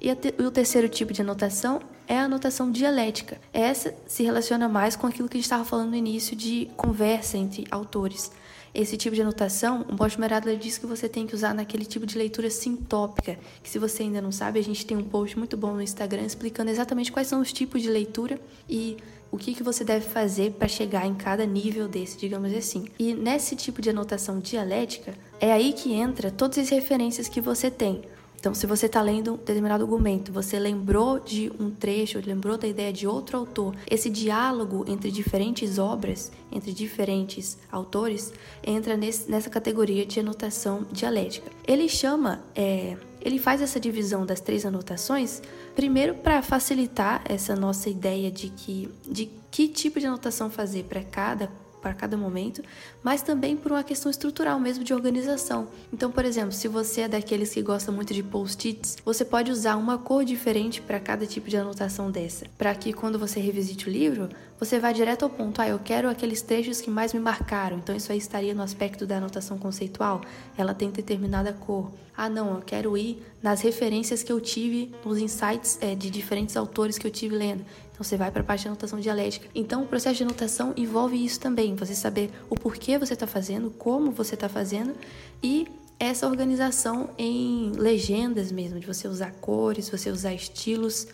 E, 0.00 0.14
te, 0.14 0.34
o 0.42 0.50
terceiro 0.50 0.88
tipo 0.88 1.12
de 1.12 1.22
anotação 1.22 1.80
é 2.06 2.18
a 2.18 2.24
anotação 2.24 2.70
dialética. 2.70 3.38
Essa 3.52 3.94
se 4.06 4.22
relaciona 4.22 4.68
mais 4.68 4.96
com 4.96 5.06
aquilo 5.06 5.28
que 5.28 5.36
a 5.36 5.38
gente 5.38 5.44
estava 5.44 5.64
falando 5.64 5.90
no 5.90 5.96
início 5.96 6.36
de 6.36 6.70
conversa 6.76 7.36
entre 7.36 7.66
autores. 7.70 8.30
Esse 8.74 8.96
tipo 8.96 9.14
de 9.14 9.22
anotação, 9.22 9.84
o 9.88 9.94
Mortimer 9.94 10.32
Adler 10.32 10.56
diz 10.56 10.78
que 10.78 10.86
você 10.86 11.08
tem 11.08 11.26
que 11.26 11.34
usar 11.34 11.54
naquele 11.54 11.84
tipo 11.84 12.06
de 12.06 12.16
leitura 12.16 12.50
sintópica, 12.50 13.38
que 13.62 13.68
se 13.68 13.78
você 13.78 14.04
ainda 14.04 14.20
não 14.20 14.30
sabe, 14.30 14.58
a 14.58 14.62
gente 14.62 14.84
tem 14.86 14.96
um 14.96 15.02
post 15.02 15.36
muito 15.38 15.56
bom 15.56 15.72
no 15.72 15.82
Instagram 15.82 16.22
explicando 16.22 16.70
exatamente 16.70 17.10
quais 17.10 17.26
são 17.26 17.40
os 17.40 17.52
tipos 17.52 17.82
de 17.82 17.88
leitura 17.88 18.38
e 18.68 18.96
o 19.30 19.36
que, 19.36 19.54
que 19.54 19.62
você 19.62 19.84
deve 19.84 20.06
fazer 20.06 20.52
para 20.52 20.68
chegar 20.68 21.06
em 21.06 21.14
cada 21.14 21.44
nível 21.44 21.86
desse, 21.88 22.16
digamos 22.16 22.52
assim. 22.54 22.86
E 22.98 23.14
nesse 23.14 23.54
tipo 23.54 23.82
de 23.82 23.90
anotação 23.90 24.40
dialética, 24.40 25.14
é 25.40 25.52
aí 25.52 25.72
que 25.72 25.92
entra 25.92 26.30
todas 26.30 26.58
as 26.58 26.68
referências 26.70 27.28
que 27.28 27.40
você 27.40 27.70
tem. 27.70 28.02
Então, 28.40 28.54
se 28.54 28.68
você 28.68 28.86
está 28.86 29.02
lendo 29.02 29.34
um 29.34 29.36
determinado 29.36 29.82
argumento, 29.82 30.32
você 30.32 30.60
lembrou 30.60 31.18
de 31.18 31.50
um 31.58 31.72
trecho, 31.72 32.22
lembrou 32.24 32.56
da 32.56 32.68
ideia 32.68 32.92
de 32.92 33.04
outro 33.04 33.36
autor, 33.36 33.74
esse 33.90 34.08
diálogo 34.08 34.84
entre 34.86 35.10
diferentes 35.10 35.76
obras, 35.76 36.30
entre 36.52 36.72
diferentes 36.72 37.58
autores, 37.70 38.32
entra 38.62 38.96
nesse, 38.96 39.28
nessa 39.28 39.50
categoria 39.50 40.06
de 40.06 40.20
anotação 40.20 40.86
dialética. 40.92 41.50
Ele 41.66 41.88
chama, 41.88 42.40
é, 42.54 42.96
ele 43.20 43.38
faz 43.38 43.60
essa 43.60 43.80
divisão 43.80 44.24
das 44.24 44.40
três 44.40 44.64
anotações, 44.64 45.42
primeiro 45.74 46.14
para 46.14 46.42
facilitar 46.42 47.22
essa 47.24 47.54
nossa 47.54 47.88
ideia 47.88 48.30
de 48.30 48.48
que, 48.50 48.88
de 49.08 49.30
que 49.50 49.68
tipo 49.68 49.98
de 50.00 50.06
anotação 50.06 50.50
fazer 50.50 50.84
para 50.84 51.02
cada 51.02 51.50
para 51.80 51.94
cada 51.94 52.16
momento, 52.16 52.62
mas 53.02 53.22
também 53.22 53.56
por 53.56 53.72
uma 53.72 53.82
questão 53.82 54.10
estrutural 54.10 54.58
mesmo 54.60 54.84
de 54.84 54.92
organização. 54.92 55.68
Então, 55.92 56.10
por 56.10 56.24
exemplo, 56.24 56.52
se 56.52 56.68
você 56.68 57.02
é 57.02 57.08
daqueles 57.08 57.52
que 57.54 57.62
gosta 57.62 57.90
muito 57.92 58.12
de 58.12 58.22
post-its, 58.22 58.96
você 59.04 59.24
pode 59.24 59.50
usar 59.50 59.76
uma 59.76 59.98
cor 59.98 60.24
diferente 60.24 60.80
para 60.80 61.00
cada 61.00 61.26
tipo 61.26 61.48
de 61.48 61.56
anotação 61.56 62.10
dessa, 62.10 62.46
para 62.56 62.74
que 62.74 62.92
quando 62.92 63.18
você 63.18 63.40
revisite 63.40 63.88
o 63.88 63.92
livro, 63.92 64.28
você 64.58 64.80
vá 64.80 64.90
direto 64.90 65.22
ao 65.22 65.30
ponto. 65.30 65.60
Ah, 65.60 65.68
eu 65.68 65.78
quero 65.78 66.08
aqueles 66.08 66.42
trechos 66.42 66.80
que 66.80 66.90
mais 66.90 67.12
me 67.12 67.20
marcaram. 67.20 67.78
Então, 67.78 67.94
isso 67.94 68.10
aí 68.10 68.18
estaria 68.18 68.52
no 68.54 68.62
aspecto 68.62 69.06
da 69.06 69.18
anotação 69.18 69.56
conceitual. 69.56 70.20
Ela 70.56 70.74
tem 70.74 70.90
determinada 70.90 71.52
cor. 71.52 71.92
Ah, 72.16 72.28
não, 72.28 72.56
eu 72.56 72.62
quero 72.62 72.96
ir 72.96 73.22
nas 73.40 73.60
referências 73.60 74.24
que 74.24 74.32
eu 74.32 74.40
tive, 74.40 74.92
nos 75.04 75.18
insights 75.18 75.78
é, 75.80 75.94
de 75.94 76.10
diferentes 76.10 76.56
autores 76.56 76.98
que 76.98 77.06
eu 77.06 77.10
tive 77.12 77.36
lendo. 77.36 77.64
Então 77.98 78.04
você 78.04 78.16
vai 78.16 78.30
para 78.30 78.42
a 78.42 78.44
parte 78.44 78.62
de 78.62 78.68
anotação 78.68 79.00
dialética. 79.00 79.48
Então 79.52 79.82
o 79.82 79.86
processo 79.86 80.18
de 80.18 80.22
anotação 80.22 80.72
envolve 80.76 81.16
isso 81.16 81.40
também, 81.40 81.74
você 81.74 81.96
saber 81.96 82.30
o 82.48 82.54
porquê 82.54 82.96
você 82.96 83.14
está 83.14 83.26
fazendo, 83.26 83.72
como 83.72 84.12
você 84.12 84.34
está 84.34 84.48
fazendo 84.48 84.94
e 85.42 85.66
essa 85.98 86.28
organização 86.28 87.10
em 87.18 87.72
legendas 87.72 88.52
mesmo, 88.52 88.78
de 88.78 88.86
você 88.86 89.08
usar 89.08 89.32
cores, 89.40 89.90
você 89.90 90.10
usar 90.10 90.32
estilos, 90.32 91.08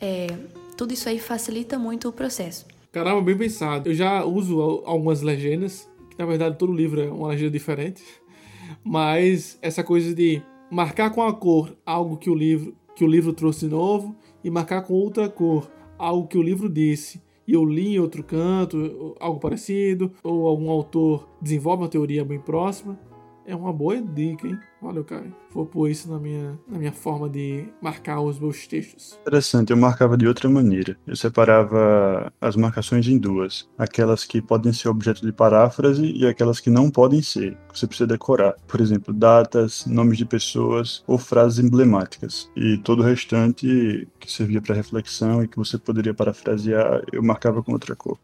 é, 0.00 0.28
tudo 0.78 0.94
isso 0.94 1.10
aí 1.10 1.18
facilita 1.18 1.78
muito 1.78 2.08
o 2.08 2.12
processo. 2.12 2.64
Caramba, 2.90 3.20
bem 3.20 3.36
pensado. 3.36 3.90
Eu 3.90 3.94
já 3.94 4.24
uso 4.24 4.82
algumas 4.86 5.20
legendas, 5.20 5.86
que 6.08 6.18
na 6.18 6.24
verdade 6.24 6.56
todo 6.56 6.72
livro 6.72 7.02
é 7.02 7.10
uma 7.10 7.28
legenda 7.28 7.50
diferente, 7.50 8.02
mas 8.82 9.58
essa 9.60 9.84
coisa 9.84 10.14
de 10.14 10.40
marcar 10.70 11.10
com 11.10 11.22
a 11.22 11.34
cor 11.34 11.76
algo 11.84 12.16
que 12.16 12.30
o 12.30 12.34
livro 12.34 12.74
que 12.96 13.04
o 13.04 13.08
livro 13.08 13.32
trouxe 13.32 13.66
novo 13.66 14.16
e 14.42 14.50
marcar 14.50 14.82
com 14.82 14.92
outra 14.92 15.28
cor 15.28 15.70
algo 16.00 16.26
que 16.26 16.38
o 16.38 16.42
livro 16.42 16.68
disse 16.68 17.20
e 17.46 17.52
eu 17.52 17.64
li 17.64 17.96
em 17.96 17.98
outro 17.98 18.22
canto, 18.22 19.16
algo 19.18 19.40
parecido, 19.40 20.12
ou 20.22 20.46
algum 20.46 20.70
autor 20.70 21.28
desenvolve 21.42 21.82
uma 21.82 21.88
teoria 21.88 22.24
bem 22.24 22.38
próxima, 22.38 22.96
é 23.46 23.54
uma 23.54 23.72
boa 23.72 24.00
dica, 24.00 24.46
hein? 24.46 24.58
Valeu, 24.80 25.04
Caio. 25.04 25.34
Vou 25.52 25.66
pôr 25.66 25.90
isso 25.90 26.10
na 26.10 26.18
minha, 26.18 26.58
na 26.68 26.78
minha 26.78 26.92
forma 26.92 27.28
de 27.28 27.66
marcar 27.82 28.20
os 28.20 28.38
meus 28.38 28.66
textos. 28.66 29.18
Interessante, 29.20 29.70
eu 29.70 29.76
marcava 29.76 30.16
de 30.16 30.26
outra 30.26 30.48
maneira. 30.48 30.96
Eu 31.06 31.16
separava 31.16 32.32
as 32.40 32.56
marcações 32.56 33.06
em 33.08 33.18
duas: 33.18 33.68
aquelas 33.76 34.24
que 34.24 34.40
podem 34.40 34.72
ser 34.72 34.88
objeto 34.88 35.24
de 35.24 35.32
paráfrase 35.32 36.04
e 36.04 36.26
aquelas 36.26 36.60
que 36.60 36.70
não 36.70 36.90
podem 36.90 37.22
ser, 37.22 37.56
que 37.72 37.78
você 37.78 37.86
precisa 37.86 38.06
decorar. 38.06 38.54
Por 38.66 38.80
exemplo, 38.80 39.12
datas, 39.12 39.84
nomes 39.86 40.18
de 40.18 40.24
pessoas 40.24 41.02
ou 41.06 41.18
frases 41.18 41.64
emblemáticas. 41.64 42.50
E 42.56 42.78
todo 42.78 43.00
o 43.00 43.04
restante 43.04 44.08
que 44.18 44.30
servia 44.30 44.62
para 44.62 44.74
reflexão 44.74 45.42
e 45.42 45.48
que 45.48 45.56
você 45.56 45.76
poderia 45.76 46.14
parafrasear, 46.14 47.02
eu 47.12 47.22
marcava 47.22 47.62
com 47.62 47.72
outra 47.72 47.96
cor. 47.96 48.18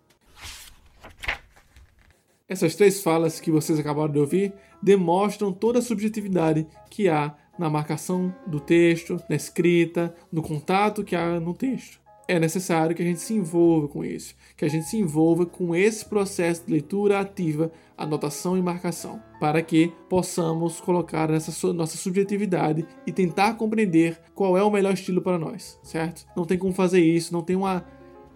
Essas 2.48 2.76
três 2.76 3.02
falas 3.02 3.40
que 3.40 3.50
vocês 3.50 3.76
acabaram 3.76 4.12
de 4.12 4.20
ouvir 4.20 4.52
demonstram 4.82 5.52
toda 5.52 5.78
a 5.78 5.82
subjetividade 5.82 6.66
que 6.90 7.08
há 7.08 7.34
na 7.58 7.70
marcação 7.70 8.34
do 8.46 8.60
texto, 8.60 9.20
na 9.28 9.36
escrita, 9.36 10.14
no 10.30 10.42
contato 10.42 11.04
que 11.04 11.16
há 11.16 11.40
no 11.40 11.54
texto. 11.54 12.00
É 12.28 12.40
necessário 12.40 12.94
que 12.94 13.02
a 13.02 13.04
gente 13.04 13.20
se 13.20 13.34
envolva 13.34 13.86
com 13.86 14.04
isso, 14.04 14.34
que 14.56 14.64
a 14.64 14.68
gente 14.68 14.86
se 14.86 14.96
envolva 14.96 15.46
com 15.46 15.76
esse 15.76 16.04
processo 16.04 16.66
de 16.66 16.72
leitura 16.72 17.20
ativa, 17.20 17.70
anotação 17.96 18.58
e 18.58 18.62
marcação, 18.62 19.22
para 19.38 19.62
que 19.62 19.92
possamos 20.08 20.80
colocar 20.80 21.30
essa 21.30 21.72
nossa 21.72 21.96
subjetividade 21.96 22.84
e 23.06 23.12
tentar 23.12 23.54
compreender 23.54 24.18
qual 24.34 24.58
é 24.58 24.62
o 24.62 24.70
melhor 24.70 24.94
estilo 24.94 25.22
para 25.22 25.38
nós, 25.38 25.78
certo? 25.84 26.26
Não 26.36 26.44
tem 26.44 26.58
como 26.58 26.72
fazer 26.72 27.00
isso, 27.00 27.32
não 27.32 27.42
tem 27.42 27.54
uma. 27.54 27.86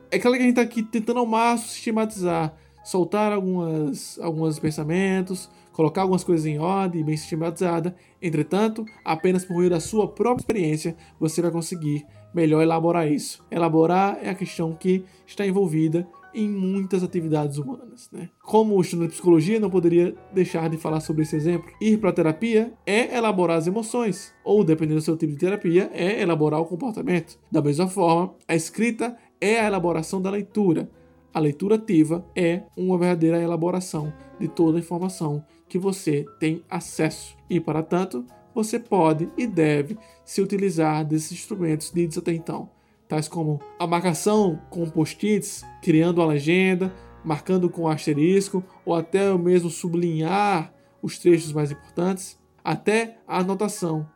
É 0.09 0.17
aquela 0.17 0.37
que 0.37 0.43
a 0.43 0.47
gente 0.47 0.59
está 0.59 0.63
aqui 0.63 0.85
tentando 0.85 1.19
ao 1.19 1.27
máximo 1.27 1.71
sistematizar, 1.71 2.55
soltar 2.85 3.33
algumas, 3.33 4.19
alguns 4.21 4.59
pensamentos, 4.59 5.51
colocar 5.73 6.03
algumas 6.03 6.25
coisas 6.25 6.47
em 6.47 6.59
ordem, 6.59 7.05
bem 7.05 7.17
sistematizada. 7.17 7.95
Entretanto, 8.21 8.85
apenas 9.05 9.45
por 9.45 9.57
meio 9.57 9.71
da 9.71 9.81
sua 9.81 10.09
própria 10.09 10.43
experiência, 10.43 10.97
você 11.19 11.41
vai 11.41 11.51
conseguir 11.51 12.07
melhor 12.35 12.63
elaborar 12.63 13.11
isso. 13.11 13.45
Elaborar 13.51 14.19
é 14.23 14.31
a 14.31 14.35
questão 14.35 14.75
que 14.75 15.05
está 15.27 15.47
envolvida 15.47 16.07
em 16.35 16.49
muitas 16.49 17.03
atividades 17.03 17.59
humanas. 17.59 18.09
Né? 18.13 18.29
Como 18.43 18.81
estudante 18.81 19.09
de 19.09 19.15
psicologia, 19.15 19.61
não 19.61 19.71
poderia 19.71 20.15
deixar 20.33 20.69
de 20.69 20.77
falar 20.77 21.01
sobre 21.01 21.23
esse 21.23 21.37
exemplo. 21.37 21.71
Ir 21.81 21.99
para 21.99 22.11
a 22.11 22.13
terapia 22.13 22.73
é 22.87 23.17
elaborar 23.17 23.59
as 23.59 23.67
emoções, 23.67 24.33
ou 24.45 24.63
dependendo 24.65 25.01
do 25.01 25.05
seu 25.05 25.17
tipo 25.17 25.33
de 25.33 25.39
terapia, 25.39 25.91
é 25.93 26.21
elaborar 26.21 26.61
o 26.61 26.67
comportamento. 26.67 27.39
Da 27.51 27.61
mesma 27.61 27.89
forma, 27.89 28.35
a 28.47 28.55
escrita 28.55 29.17
é 29.41 29.61
a 29.61 29.67
elaboração 29.67 30.21
da 30.21 30.31
leitura. 30.31 30.89
A 31.33 31.39
leitura 31.39 31.77
ativa 31.77 32.25
é 32.35 32.63
uma 32.77 32.99
verdadeira 32.99 33.41
elaboração 33.41 34.13
de 34.39 34.49
toda 34.49 34.79
a 34.79 34.81
informação 34.81 35.45
que 35.69 35.79
você 35.79 36.25
tem 36.41 36.65
acesso. 36.69 37.37
E, 37.49 37.61
para 37.61 37.83
tanto, 37.83 38.25
você 38.55 38.79
pode 38.79 39.31
e 39.37 39.47
deve 39.47 39.97
se 40.25 40.43
utilizar 40.43 41.05
desses 41.05 41.33
instrumentos 41.33 41.93
ditos 41.93 42.19
até 42.19 42.33
então, 42.33 42.69
tais 43.09 43.29
como 43.29 43.61
a 43.79 43.87
marcação 43.87 44.61
com 44.69 44.91
post-its, 44.91 45.65
criando 45.81 46.21
a 46.21 46.27
legenda, 46.27 46.93
marcando 47.25 47.71
com 47.71 47.87
asterisco 47.87 48.65
ou 48.85 48.95
até 48.95 49.33
mesmo 49.39 49.71
sublinhar 49.71 50.73
os 51.01 51.19
trechos 51.19 51.53
mais 51.53 51.71
importantes, 51.71 52.39
até 52.65 53.19
a 53.27 53.39
anotação 53.39 54.09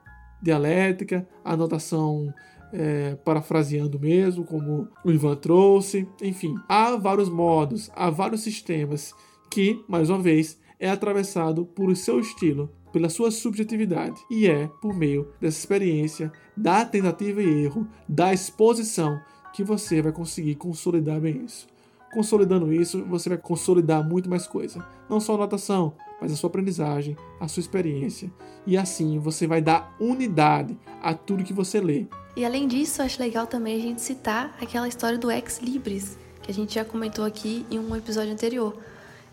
dialética, 0.43 1.27
a 1.45 1.55
anotação 1.55 2.33
é, 2.75 3.15
parafraseando 3.15 3.99
mesmo, 4.01 4.45
como 4.45 4.89
o 5.05 5.13
Ivan 5.13 5.37
trouxe. 5.37 6.09
Enfim, 6.21 6.55
há 6.69 6.97
vários 6.97 7.29
modos, 7.29 7.91
há 7.95 8.11
vários 8.11 8.43
sistemas 8.43 9.15
que, 9.49 9.83
mais 9.89 10.11
uma 10.11 10.19
vez, 10.19 10.59
é 10.81 10.91
atravessado 10.91 11.65
por 11.65 11.95
seu 11.97 12.19
estilo, 12.19 12.69
pela 12.93 13.09
sua 13.09 13.31
subjetividade. 13.31 14.21
E 14.29 14.49
é 14.49 14.69
por 14.83 14.93
meio 14.93 15.29
dessa 15.41 15.59
experiência, 15.59 16.33
da 16.57 16.85
tentativa 16.85 17.41
e 17.41 17.65
erro, 17.65 17.87
da 18.09 18.35
exposição, 18.35 19.21
que 19.55 19.63
você 19.63 20.03
vai 20.03 20.11
conseguir 20.11 20.57
consolidar 20.57 21.21
bem 21.21 21.45
isso. 21.45 21.69
Consolidando 22.15 22.73
isso, 22.73 23.05
você 23.07 23.29
vai 23.29 23.39
consolidar 23.39 24.09
muito 24.09 24.31
mais 24.31 24.47
coisa. 24.47 24.87
Não 25.11 25.19
só 25.19 25.33
a 25.33 25.35
anotação, 25.35 25.95
mas 26.21 26.33
a 26.33 26.37
sua 26.37 26.47
aprendizagem, 26.47 27.17
a 27.41 27.49
sua 27.49 27.61
experiência. 27.61 28.33
E 28.65 28.77
assim 28.77 29.19
você 29.19 29.49
vai 29.49 29.61
dar 29.61 29.97
unidade 29.99 30.79
a 31.03 31.13
tudo 31.13 31.43
que 31.43 31.53
você 31.53 31.81
lê. 31.81 32.07
E 32.37 32.45
além 32.45 32.69
disso, 32.69 33.03
acho 33.03 33.21
legal 33.21 33.49
também 33.49 33.77
a 33.77 33.81
gente 33.81 34.01
citar 34.01 34.57
aquela 34.63 34.87
história 34.87 35.19
do 35.19 35.29
ex 35.29 35.59
libris, 35.59 36.17
que 36.41 36.53
a 36.53 36.55
gente 36.55 36.77
já 36.77 36.85
comentou 36.85 37.25
aqui 37.25 37.67
em 37.69 37.81
um 37.81 37.97
episódio 37.97 38.33
anterior. 38.33 38.77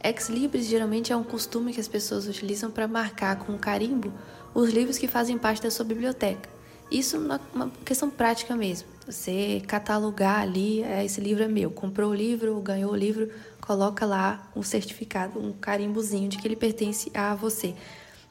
Ex 0.04 0.28
libris 0.28 0.66
geralmente 0.66 1.14
é 1.14 1.16
um 1.16 1.24
costume 1.24 1.72
que 1.72 1.80
as 1.80 1.88
pessoas 1.88 2.28
utilizam 2.28 2.72
para 2.72 2.88
marcar 2.88 3.38
com 3.38 3.56
carimbo 3.60 4.12
os 4.56 4.72
livros 4.72 4.98
que 4.98 5.08
fazem 5.08 5.38
parte 5.38 5.62
da 5.62 5.70
sua 5.70 5.86
biblioteca. 5.86 6.50
Isso 6.90 7.16
é 7.16 7.20
uma 7.54 7.72
questão 7.86 8.10
prática 8.10 8.56
mesmo. 8.56 8.88
Você 9.06 9.62
catalogar 9.68 10.42
ali, 10.42 10.84
é, 10.84 11.04
esse 11.04 11.20
livro 11.20 11.44
é 11.44 11.48
meu. 11.48 11.72
Comprou 11.72 12.12
o 12.12 12.14
livro, 12.14 12.60
ganhou 12.62 12.92
o 12.92 12.96
livro, 12.96 13.30
coloca 13.60 14.06
lá 14.06 14.50
um 14.56 14.62
certificado, 14.62 15.40
um 15.40 15.52
carimbozinho 15.52 16.30
de 16.30 16.38
que 16.38 16.48
ele 16.48 16.56
pertence 16.56 17.12
a 17.14 17.34
você. 17.34 17.74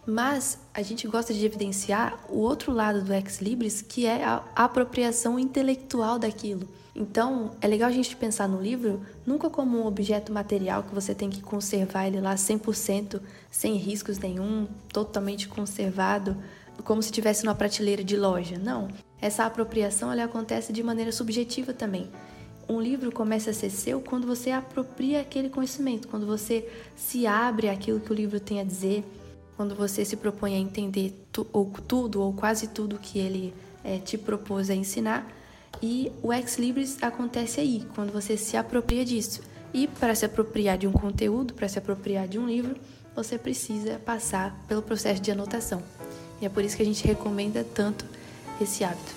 Mas 0.06 0.59
a 0.72 0.83
gente 0.83 1.06
gosta 1.06 1.35
de 1.35 1.44
evidenciar 1.44 2.18
o 2.28 2.38
outro 2.38 2.72
lado 2.72 3.02
do 3.02 3.12
ex 3.12 3.40
libris, 3.40 3.83
que 3.83 4.06
é 4.06 4.24
a 4.24 4.42
apropriação 4.54 5.38
intelectual 5.38 6.18
daquilo. 6.18 6.68
Então, 6.94 7.52
é 7.61 7.66
legal 7.66 7.88
a 7.88 7.92
gente 7.92 8.16
pensar 8.16 8.48
no 8.48 8.61
livro 8.61 9.02
nunca 9.24 9.48
como 9.48 9.78
um 9.78 9.87
objeto 9.87 10.33
material 10.33 10.83
que 10.83 10.94
você 10.94 11.14
tem 11.14 11.30
que 11.30 11.40
conservar 11.40 12.06
ele 12.06 12.20
lá 12.20 12.35
100%, 12.35 13.20
sem 13.50 13.76
riscos 13.76 14.18
nenhum, 14.18 14.66
totalmente 14.92 15.48
conservado, 15.48 16.37
como 16.85 17.02
se 17.02 17.09
estivesse 17.09 17.44
numa 17.44 17.54
prateleira 17.54 18.02
de 18.02 18.16
loja. 18.16 18.59
Não. 18.59 18.88
Essa 19.20 19.44
apropriação 19.44 20.11
ela 20.12 20.24
acontece 20.24 20.72
de 20.72 20.83
maneira 20.83 21.12
subjetiva 21.12 21.72
também. 21.72 22.09
Um 22.68 22.80
livro 22.80 23.11
começa 23.11 23.50
a 23.50 23.54
ser 23.54 23.70
seu 23.70 24.00
quando 24.00 24.26
você 24.26 24.50
apropria 24.50 25.20
aquele 25.20 25.50
conhecimento, 25.50 26.09
quando 26.09 26.26
você 26.26 26.68
se 26.96 27.26
abre 27.26 27.68
àquilo 27.68 28.00
que 28.00 28.12
o 28.12 28.14
livro 28.14 28.38
tem 28.38 28.61
a 28.61 28.64
dizer, 28.64 29.04
quando 29.56 29.74
você 29.74 30.04
se 30.04 30.16
propõe 30.16 30.54
a 30.54 30.59
entender 30.59 31.12
tu, 31.33 31.46
ou 31.52 31.66
tudo 31.87 32.22
ou 32.22 32.33
quase 32.33 32.68
tudo 32.68 32.98
que 32.98 33.18
ele 33.18 33.52
é, 33.85 33.98
te 33.98 34.16
propôs 34.16 34.70
a 34.70 34.74
ensinar. 34.74 35.26
E 35.83 36.12
o 36.22 36.33
ex 36.33 36.59
libris 36.59 37.02
acontece 37.02 37.61
aí, 37.61 37.85
quando 37.94 38.12
você 38.12 38.37
se 38.37 38.56
apropria 38.56 39.04
disso. 39.04 39.42
E 39.72 39.87
para 39.87 40.14
se 40.14 40.24
apropriar 40.24 40.78
de 40.78 40.87
um 40.87 40.92
conteúdo, 40.92 41.54
para 41.54 41.68
se 41.68 41.78
apropriar 41.78 42.26
de 42.26 42.38
um 42.38 42.46
livro, 42.46 42.76
você 43.14 43.37
precisa 43.37 43.98
passar 43.98 44.64
pelo 44.66 44.83
processo 44.83 45.20
de 45.20 45.30
anotação. 45.30 45.83
E 46.40 46.46
é 46.46 46.48
por 46.48 46.64
isso 46.64 46.76
que 46.76 46.83
a 46.83 46.87
gente 46.87 47.06
recomenda 47.06 47.64
tanto 47.64 48.04
esse 48.61 48.85
hábito. 48.85 49.14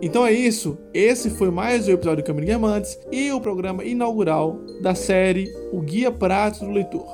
Então 0.00 0.24
é 0.24 0.32
isso. 0.32 0.78
Esse 0.94 1.28
foi 1.28 1.50
mais 1.50 1.88
um 1.88 1.92
episódio 1.92 2.22
do 2.22 2.26
Caminho 2.26 2.46
Guermantes 2.46 2.98
e 3.10 3.32
o 3.32 3.40
programa 3.40 3.84
inaugural 3.84 4.58
da 4.80 4.94
série 4.94 5.52
O 5.72 5.80
Guia 5.80 6.10
Prático 6.10 6.66
do 6.66 6.70
Leitor. 6.70 7.04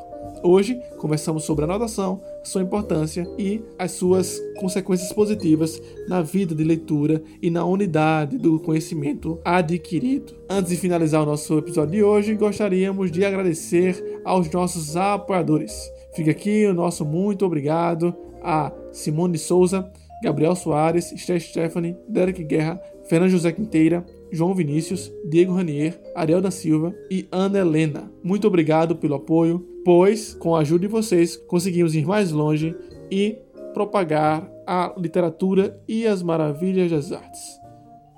Hoje 0.42 0.80
conversamos 0.98 1.44
sobre 1.44 1.64
anotação, 1.64 2.22
sua 2.44 2.62
importância 2.62 3.26
e 3.38 3.62
as 3.78 3.92
suas 3.92 4.40
consequências 4.60 5.12
positivas 5.12 5.80
na 6.08 6.22
vida 6.22 6.54
de 6.54 6.62
leitura 6.62 7.22
e 7.42 7.50
na 7.50 7.64
unidade 7.64 8.38
do 8.38 8.60
conhecimento 8.60 9.40
adquirido. 9.44 10.34
Antes 10.48 10.70
de 10.70 10.76
finalizar 10.76 11.22
o 11.22 11.26
nosso 11.26 11.58
episódio 11.58 11.92
de 11.92 12.02
hoje, 12.04 12.34
gostaríamos 12.34 13.10
de 13.10 13.24
agradecer 13.24 14.20
aos 14.24 14.50
nossos 14.50 14.96
apoiadores. 14.96 15.72
Fica 16.14 16.30
aqui 16.30 16.66
o 16.66 16.74
nosso 16.74 17.04
muito 17.04 17.44
obrigado 17.44 18.14
a 18.42 18.70
Simone 18.92 19.38
Souza, 19.38 19.90
Gabriel 20.22 20.54
Soares, 20.54 21.12
Steph 21.16 21.42
Stephanie, 21.42 21.96
Derek 22.08 22.44
Guerra, 22.44 22.80
Fernando 23.08 23.30
José 23.30 23.52
Quinteira, 23.52 24.04
João 24.34 24.54
Vinícius, 24.54 25.12
Diego 25.24 25.54
Ranier, 25.54 26.00
Ariel 26.14 26.40
da 26.40 26.50
Silva 26.50 26.94
e 27.10 27.28
Ana 27.30 27.60
Helena. 27.60 28.10
Muito 28.22 28.46
obrigado 28.46 28.96
pelo 28.96 29.14
apoio, 29.14 29.64
pois 29.84 30.34
com 30.34 30.56
a 30.56 30.60
ajuda 30.60 30.80
de 30.80 30.88
vocês 30.88 31.36
conseguimos 31.36 31.94
ir 31.94 32.04
mais 32.04 32.32
longe 32.32 32.74
e 33.10 33.38
propagar 33.72 34.50
a 34.66 34.92
literatura 34.96 35.80
e 35.86 36.06
as 36.06 36.22
maravilhas 36.22 36.90
das 36.90 37.12
artes. 37.12 37.60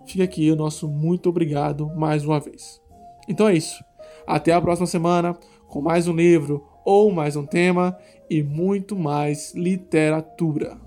Fica 0.06 0.24
aqui 0.24 0.50
o 0.50 0.56
nosso 0.56 0.88
muito 0.88 1.28
obrigado 1.28 1.90
mais 1.94 2.24
uma 2.24 2.40
vez. 2.40 2.80
Então 3.28 3.48
é 3.48 3.54
isso. 3.54 3.84
Até 4.26 4.52
a 4.52 4.60
próxima 4.60 4.86
semana 4.86 5.36
com 5.68 5.82
mais 5.82 6.08
um 6.08 6.14
livro 6.14 6.64
ou 6.84 7.12
mais 7.12 7.36
um 7.36 7.44
tema 7.44 7.96
e 8.30 8.42
muito 8.42 8.96
mais 8.96 9.52
literatura. 9.54 10.85